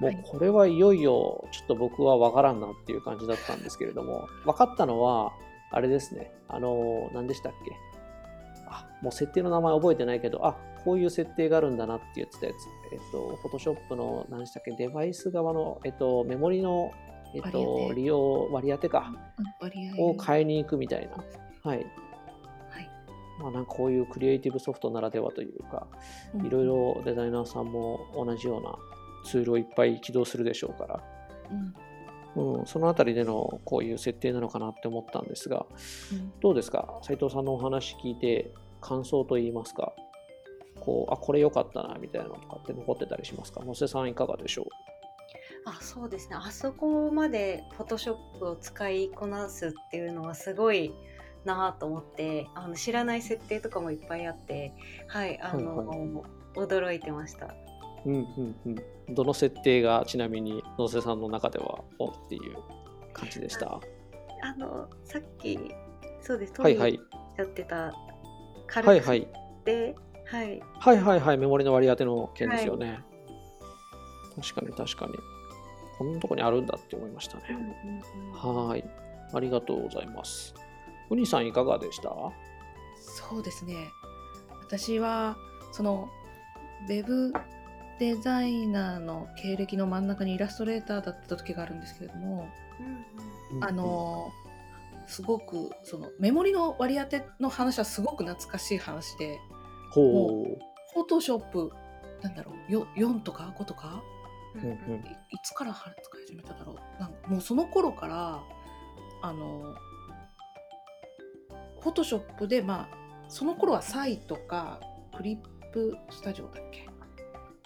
[0.00, 0.20] もうはい。
[0.24, 5.32] これはいよいよちょっと僕はわからんなっていう感じだったんですけれども、分かったのは、
[5.70, 7.72] あれですね、あの、何でしたっけ？
[8.66, 12.56] あ、もう設定の名前覚えてないけど、あ、こういう設定があるんだなって言ってたやつ。
[12.92, 16.92] えっと、Photoshop の何でしたっけ、デバイス側の、えっと、メモリの、
[17.34, 19.12] えっと、利用割り当てか、
[19.60, 21.16] 割合を変えに行くみたいな。
[21.62, 21.78] はい。
[21.78, 21.86] はい。
[23.40, 25.86] まあ、なんかこういうクリエイティブソフトならではというか、
[26.34, 26.46] うん。
[26.46, 28.76] いろいろデザイナーさんも同じような
[29.24, 31.02] ツールをいっぱい起動するでしょうから、
[31.50, 31.74] うん。
[32.36, 35.66] うん、そのあたりでのこういう設定なのかなって思ったんですが、
[36.12, 36.32] うん。
[36.40, 36.98] どうですか？
[37.02, 39.92] 斉藤さんのお話聞いて感想といいますか、
[40.80, 43.64] こう、あ、これ良かったなみたいなのとかって残ってたりしますか？
[43.64, 44.66] 野瀬さんいかがでしょ
[45.66, 50.94] あそうですねあそこまでフォトショップを使いこなすっていうのはすごい
[51.44, 54.72] なと思ってあの知らない設定とかもいっぱいあって
[55.08, 55.98] はいあの、はい
[56.56, 58.68] 驚いてましたううんうんう
[59.10, 59.14] ん。
[59.14, 62.56] どの設定がちなみに野瀬さんの中ではおっていう
[63.12, 63.80] 感じでした？
[64.42, 65.58] あのさっき
[66.22, 67.00] そうですトミーはいはい。
[67.36, 67.92] やってた
[68.68, 69.28] 軽くはいはい。
[69.64, 69.96] で、
[70.26, 73.00] はい、はいはいはい、メモリの割り当ての件ですよね。
[74.36, 75.14] 確かに確かに。
[75.98, 77.44] こんなとこにあるんだって思いましたね。
[78.32, 78.84] はーい。
[79.32, 80.54] ありがとうございます。
[81.10, 82.10] ウニさんいかがでした？
[82.96, 83.74] そうですね
[84.62, 85.36] 私は
[85.72, 86.08] その
[86.88, 87.32] ウェブ
[87.98, 92.48] デザイナーの経歴の真ん中にイラストレーターだった時があるんですけれども、
[93.60, 94.30] あの
[95.06, 99.38] すごくそのメモリの割り当ての話はすごく懐かしい話で
[99.90, 100.58] ほう。
[100.94, 101.70] フォトショップ
[102.22, 104.02] なんだろうよ4とか5とか
[104.54, 104.68] うんうん。
[104.68, 104.76] いい
[105.42, 105.84] つから使
[106.18, 107.00] い始めただろう？
[107.00, 108.42] なんかもうその頃から
[109.22, 109.74] あの
[111.80, 112.96] フォトショップでまあ
[113.28, 114.80] その頃はサイとか
[115.16, 116.88] クリップスタジオだっけ？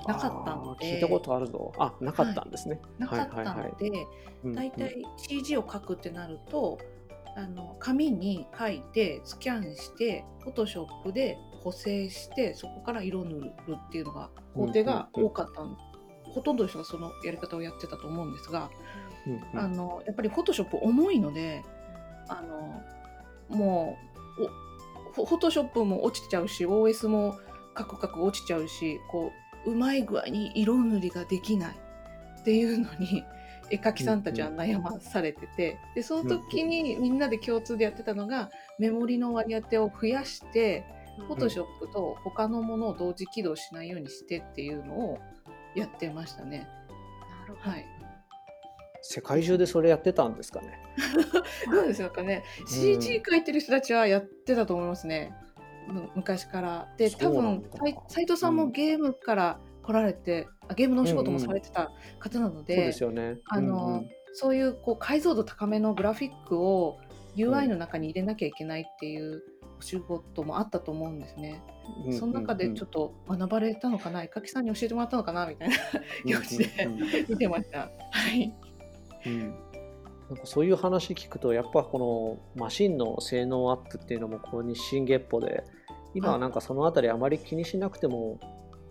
[0.07, 0.95] なかったので。
[0.95, 1.73] 聞いたことあるぞ。
[1.79, 2.81] あ、なかったんですね。
[2.99, 3.89] なかったので、
[4.45, 4.55] うんうん。
[4.55, 6.79] だいたい CG を書くってなると
[7.37, 15.77] あの紙に書いてスキャンしてフォトショップで補正してそこから色塗るっていうのが工程が多かったん、
[16.33, 18.71] ほとんどの人がそのやり方をやってたと思うんですが、
[19.27, 19.59] うんうん。
[19.59, 21.65] あのやっぱりフォトショップ重いので
[22.29, 23.97] あのも
[24.39, 27.39] うフォトショップも落ちちゃうし OS も
[27.75, 29.33] カクカク落ちちゃうしこ
[29.67, 31.77] ううまい具合に色塗りができない。
[32.41, 33.25] っていうのに
[33.71, 40.87] 絵描きさんたちは悩まされててでその時にみんなで共通でやってたのがメモリの割り当てを増やして
[41.27, 45.19] フォトショップと他のものを同時起動しないようにしてっていうのを
[45.75, 46.69] やってましたね。
[47.41, 47.71] なるほど。
[47.71, 47.87] はい、
[49.03, 50.81] 世界中でそれやってたんですかね。
[51.71, 55.33] どうでしょうかね、CG 書いてる人たちはやってたと思いますね。
[55.89, 56.89] む昔から。
[56.97, 57.65] で多分
[58.09, 63.39] 斎藤さんもゲームから来られて、あゲームのお仕事もされてた方なので,、そうですよね。
[63.47, 64.05] あの
[64.35, 66.99] そういうこう解像度高めのグラフィックを
[67.37, 69.43] UI の中に入れなきゃいけないっていう
[69.79, 71.63] お仕事もあったと思うんですね。
[72.07, 75.47] うんその中でちょっと学ばれたのかな、絵描きさんに教えてもらったのかな？
[75.47, 75.77] みたいな
[76.25, 77.79] うん表紙で見てました。
[77.79, 77.89] は
[78.35, 78.55] い。
[79.27, 79.55] うん。
[80.29, 85.65] なんかそういう話聞くとやっぱこのマシンの性能アップっていうのもこう日進月歩で
[86.15, 88.39] 今はなんかそのあたりあまり気にしなくても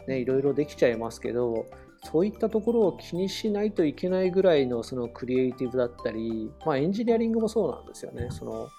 [0.08, 1.68] ねいろいろできちゃいますけど
[2.04, 8.30] そういったところを気にしないといけないぐらいのそのクリエイティブだったり、まあ、エンジニアリングもそうなんですよね。
[8.32, 8.70] その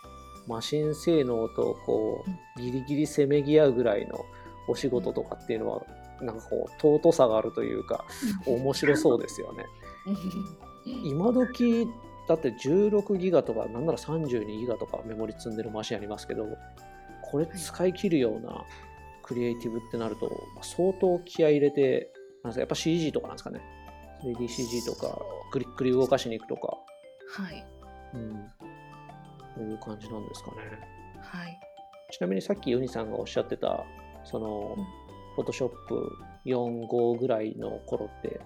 [0.47, 2.25] マシン性能とこ
[2.57, 4.25] うギリギリせめぎ合うぐらいの
[4.66, 5.83] お仕事とかっていうのは
[6.23, 8.05] なんかこう尊さがあるというか
[8.47, 9.66] 面白そうですよね。
[11.05, 11.87] 今時
[12.29, 16.47] だって16ギガとかなんなら32ギガとかメモリ積んでるマシンありますけど
[17.23, 18.64] これ使い切るような
[19.23, 22.11] クリエイティブってなるとまあ相当気合い入れて
[22.45, 23.61] なんですかやっぱ CG とかなんですかね。
[24.24, 25.18] 3DCG とか
[25.53, 26.76] クリックリ動かしに行くとか、
[27.30, 27.66] はい。
[28.14, 28.32] うん、
[29.55, 30.57] そういう感じなんですかね。
[31.20, 31.61] はい。
[32.11, 33.84] ちなみにさっきユニさんがおっしゃってた
[34.24, 34.76] その、
[35.36, 36.11] フォトショップ
[36.47, 38.41] 45ぐらいの頃って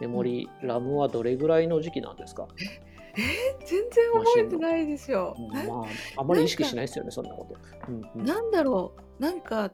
[0.00, 2.48] メモリ、ラムはどれぐらいの時期なんですか？
[3.66, 5.34] 全然覚えてないですよ。
[5.52, 7.56] なまあ、あまり意識しないですよね、そんなこと。
[7.88, 8.24] うんうん。
[8.24, 9.22] なんだろう。
[9.22, 9.70] なんか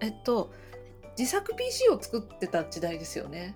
[0.00, 0.50] えっと
[1.18, 3.54] 自作 PC を作ってた時代ですよね。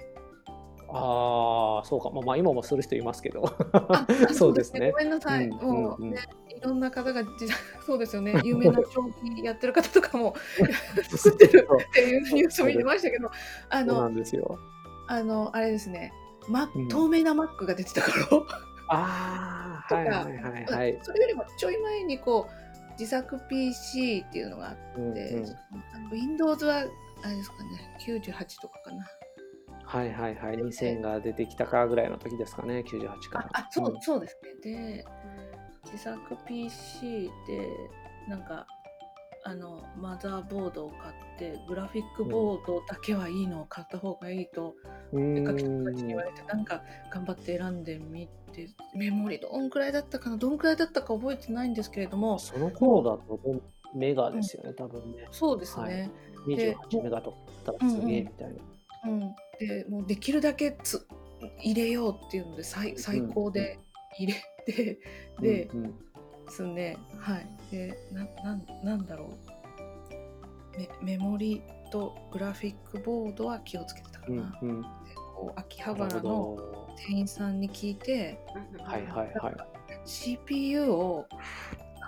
[0.90, 2.10] ああ、そうか。
[2.10, 3.44] まあ、まあ、今もする人いますけど。
[3.72, 5.44] あ あそうですねごめんなさい。
[5.44, 7.22] うんもう、うんうんねいろんな方が
[7.86, 8.34] そうですよね。
[8.42, 10.34] 有名な将棋やってる方とかも
[11.08, 13.30] 作ってるっていうニュースを見てましたけど、
[13.68, 14.10] あの。
[15.10, 16.12] あのあれですね。
[16.48, 18.44] マうん透明な Mac が出てた頃、
[18.88, 20.98] ああ、とかはいはいはいはい。
[21.02, 25.56] それよりもちょい前にこう自作 PC っていうのがあってうんうんで、
[26.10, 26.84] Windows は
[27.22, 29.06] あれですかね、98とかかな。
[29.84, 30.56] はいはいはい。
[30.56, 33.58] 2000が出てきたかぐらいの時ですかね、98からあ。
[33.60, 34.74] あそう、んそうですね。
[34.74, 35.04] で、
[35.84, 37.30] 自作 PC で、
[38.28, 38.66] なんか、
[39.44, 44.74] あの、マザーボードを買って、グラフィックボードだけはいいのを買った方がいいと、
[45.12, 53.40] うんたちーんに言われて、なんか頑張って選んでみて、メモリどんくらいだったかな、どんくらいだったか覚えてないんですけれども、その頃だと
[53.94, 55.26] メガですよね、多分ね。
[55.30, 56.10] そうですね。
[56.27, 57.36] で28メガとか
[57.66, 58.54] だったらすげえみたいな。
[59.06, 59.20] うん、
[59.58, 61.06] でもうできるだけつ
[61.60, 63.78] 入れようっていうので最最高で
[64.18, 64.34] 入れ
[64.64, 64.98] て、
[65.40, 66.08] で、うんうん。
[66.48, 66.96] ですね。
[67.18, 67.46] はい。
[67.70, 70.78] でななんなんだろう。
[70.78, 74.82] メメモリとグラフィックボードは気をつけてたかうな、んうん。
[74.82, 74.88] で
[75.36, 78.38] こう秋葉原のほ店員さんに聞いて
[78.76, 78.84] ど。
[78.84, 79.56] はいはいはい。
[80.04, 81.26] CPU を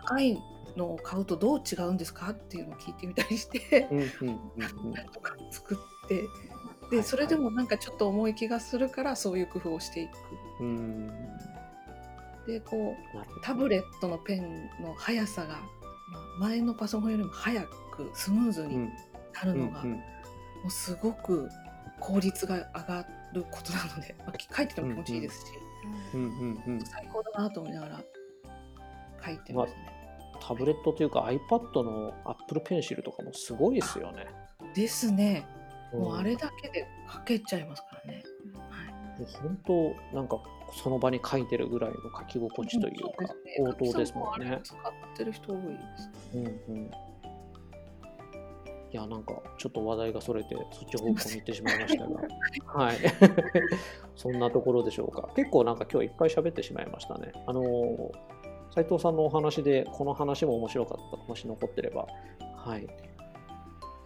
[0.07, 0.39] 高い
[0.77, 4.95] のを買うとどう違うんですかっていうのを聞いてみたりしてうんうんうんうん。
[5.13, 6.25] とか作って
[6.91, 10.13] でそれでもなんかちょっと重い気がするからそういう工夫をしていく。
[10.61, 10.65] う。
[10.65, 11.09] ん
[12.47, 15.59] でこうタブレットのペンの速さが、
[16.11, 18.93] まあ前のパソコンよりも速くスムーズにうん。
[19.33, 21.49] なるのが、うんもうすごく
[22.01, 25.53] 効率が上がることなので、まあ、書いてても気持ちいいですし、
[26.85, 28.01] 最高だなと思いながら
[29.25, 30.00] 書いてましたね。
[30.41, 34.27] タブレットというか iPad の Apple Pencil とかもすごいですよね。
[34.75, 35.47] ですね。
[35.93, 38.23] もうあれんだけで書けちゃいますからね。
[38.69, 39.59] はいもう本
[40.13, 40.39] 当なんか
[40.73, 44.61] その場に書いてるぐらいの書き心地というか応答ですもんね。
[44.63, 44.81] 使っ
[45.17, 46.11] てる人多いです。
[46.35, 46.91] うんうん
[48.93, 52.21] いやなんかちょっと話題がそれてそっち方向に行ってしまいましたが
[52.75, 52.97] はい
[54.17, 57.63] そんなところでしょうか結構なんか今日いっぱい喋ってしまいましたねあの
[58.75, 62.07] 斉藤さんのお話でこの話も面白かったもし残ってれば。
[62.57, 62.87] はい。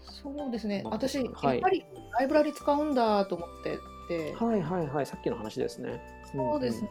[0.05, 0.83] そうですね。
[0.85, 1.57] まあ私、はい。
[1.57, 1.85] やっぱり
[2.19, 5.07] ライブラリ使うんだと思ってて、はいはいはい。
[5.07, 6.01] さっきの話ですね。
[6.33, 6.91] そうですね。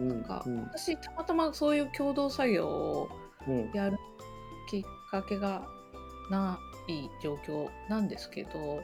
[0.00, 3.08] うんなんかうん私たまたまそういう共同作業を
[3.48, 3.96] うんやる
[4.70, 5.66] きっかけが
[6.30, 8.80] ない状況なんですけど、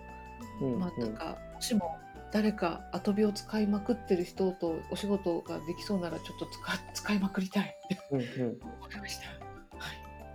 [0.60, 0.78] うん。
[0.78, 1.98] まあなんかもしも
[2.34, 6.60] 誰かアトビを使いまくってる人とお仕事ができそうならちょっと使
[6.92, 7.64] 使いまくりたい。
[7.64, 8.26] ってうんうん。
[8.82, 9.28] 思いました。
[9.28, 9.34] は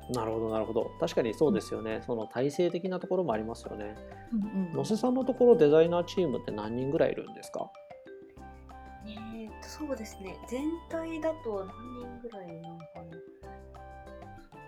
[0.09, 0.11] い。
[0.13, 0.89] なるほどなるほど。
[0.97, 3.95] 確かにそうですよね、その体制的なところもありますよね。
[4.31, 7.69] うんうん野瀬さんのところデザイナーチームって何人ぐらいいるんですか？
[9.05, 10.37] えーとそうですね。
[10.47, 13.17] 全体だと何人ぐらいなのかな。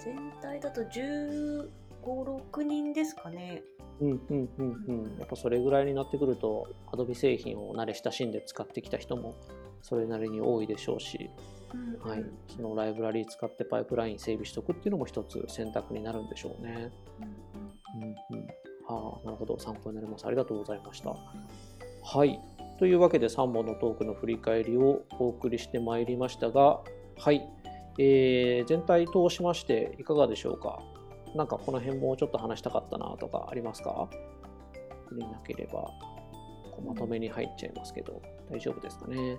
[0.04, 1.70] 全体だと1
[2.02, 3.64] 5 6人ですかね。
[4.00, 5.18] うんうんうんうん。
[5.20, 9.36] やっぱそれぐらいになってくると Adobe 製品を慣れ親しんで使ってきた人も
[9.82, 11.30] それなりに多いでしょうし、
[11.74, 12.26] うんはい、
[12.56, 16.92] そのライブラリー使ってパイプライン整備しておくっていうのも一つ選択になるんでしょうね。
[17.20, 18.16] うんうん。
[18.32, 18.48] うんうん、
[18.88, 20.26] はあ、なるほど、参考になります。
[20.26, 21.16] ありがとうございました。
[22.04, 22.40] はい、
[22.80, 26.82] というわけで3本のトークの振り返りをお送りしてまいりましたが、
[27.18, 27.48] はい、
[28.00, 30.80] えー全体通しましていかがでしょうか？
[31.36, 34.10] なんかこの辺もうちょっと話したかったなとかありますか？
[35.12, 35.72] でなければ
[36.72, 39.38] こうまとめに入っちゃいますけど、大丈夫ですかね？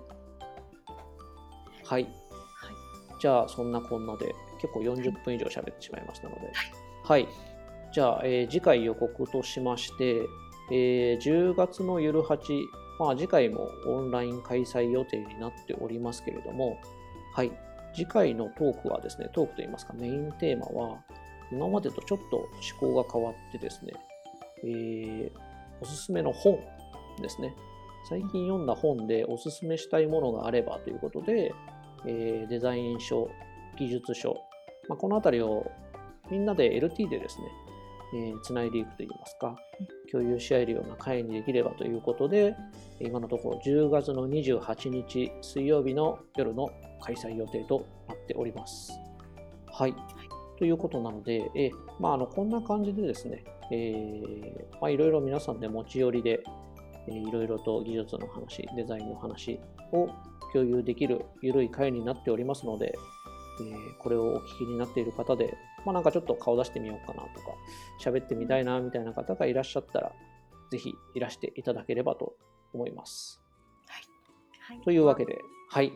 [1.84, 2.09] はい。
[3.20, 6.40] じゃあ、そんなこんなで、結構40分以上喋ってしまいましたので、
[7.05, 7.28] はい。
[7.93, 10.22] じゃあ、えー次回予告としまして、
[10.72, 12.38] えー10月のゆる8、
[12.99, 16.76] まあ、次回もオンライン開催予定になっておりますけれども、
[17.34, 17.53] はい。
[17.95, 20.99] 次回のトークはですね、トークといいますか、メインテーマは、
[21.53, 22.48] 今までとちょっと思
[22.94, 23.92] 考が変わってですね、
[24.64, 26.61] えーおすすめの本
[27.20, 27.57] ですね。
[28.09, 31.53] 最近読んだ本でおすすめしたいものがあればということで、
[32.07, 33.28] えーデザイン書、
[33.76, 34.36] 技術書、
[34.88, 35.68] まあ、このあたりを
[36.30, 37.44] みんなで LT でですね、
[38.14, 39.57] えーつないでいくといいますか、
[40.12, 42.55] 共有し合えるような会にできればということで、
[43.00, 48.92] 今のところ10月の28日水曜日の夜の開催予定となっております。
[49.66, 49.94] はい。
[50.63, 53.43] ということなので、えーまあ、あのこんな感じでですね、
[53.73, 56.39] えーまあ、いろいろ皆さんで持ち寄りで、
[57.09, 59.59] えーいろいろと技術の話、デザインの話
[59.91, 60.07] を
[60.53, 62.95] 共有できる緩い会になっておりますので、
[63.61, 65.53] えーこれをお聞きになっている方で、
[65.85, 67.57] まあ、なんかちょっと顔出してみようかなとか、
[68.01, 70.13] 喋ってみたいなみたいな方がいらっしゃったら、
[70.71, 72.37] ぜひいらしていただければと
[72.73, 73.43] 思います。
[73.89, 75.39] はいというわけで、
[75.71, 75.93] はい。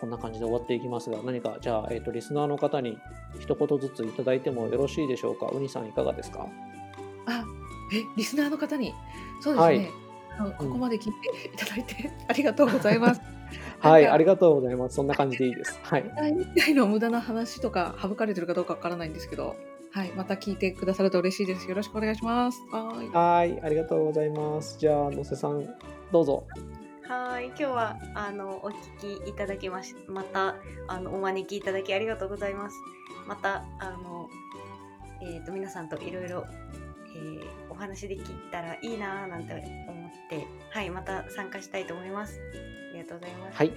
[0.00, 2.98] こんな感じで終わっていきますが、何か、じゃあ、えっ、と、リスナーの方に
[3.38, 5.46] 一言ずついただいてもよろしいでしょうか？
[5.46, 6.46] うにさんいかがですか？
[7.26, 7.44] あ、
[7.92, 8.92] え、リスナーの方に、
[9.40, 9.74] そうですね。
[9.76, 9.88] はい
[10.36, 13.20] あのここまで聞いていただいて、 ありがとうございます。
[13.78, 14.96] はい、ありがとうございます。
[14.96, 15.78] そんな感じでいいです。
[15.84, 16.12] はい。
[16.16, 19.54] 第1回の無駄な話とか省かれてるかどうかわからないんですけど、
[19.92, 21.68] はい、また聞いてくださると嬉しいです。
[21.68, 22.60] よろしくお願いします。
[22.72, 23.08] はい。
[23.10, 24.76] はい、ありがとうございます。
[24.76, 25.64] じゃあ、のせさん、
[26.10, 26.42] どうぞ。
[27.08, 30.56] はい、今日はあのお聞きいただきましまた
[30.88, 32.76] あのお招きいただきありがとうございます。
[33.26, 34.28] またあの
[35.20, 36.44] えっ、と皆さんといろいろ
[37.14, 42.40] えーお話できたらいいなーなんて思って、はい、また参加したいと思います。
[42.90, 43.56] ありがとうございます。
[43.58, 43.72] はい。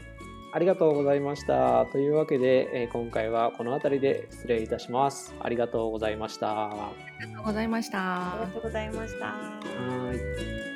[0.54, 1.86] ありがとうございました。
[1.88, 5.36] というわけで、えー今回はこの辺りで失礼いたします。
[5.40, 6.54] ありがとうございました。
[6.54, 8.54] はありがとうございましたありが。
[8.54, 9.26] とうございました。
[10.64, 10.67] い。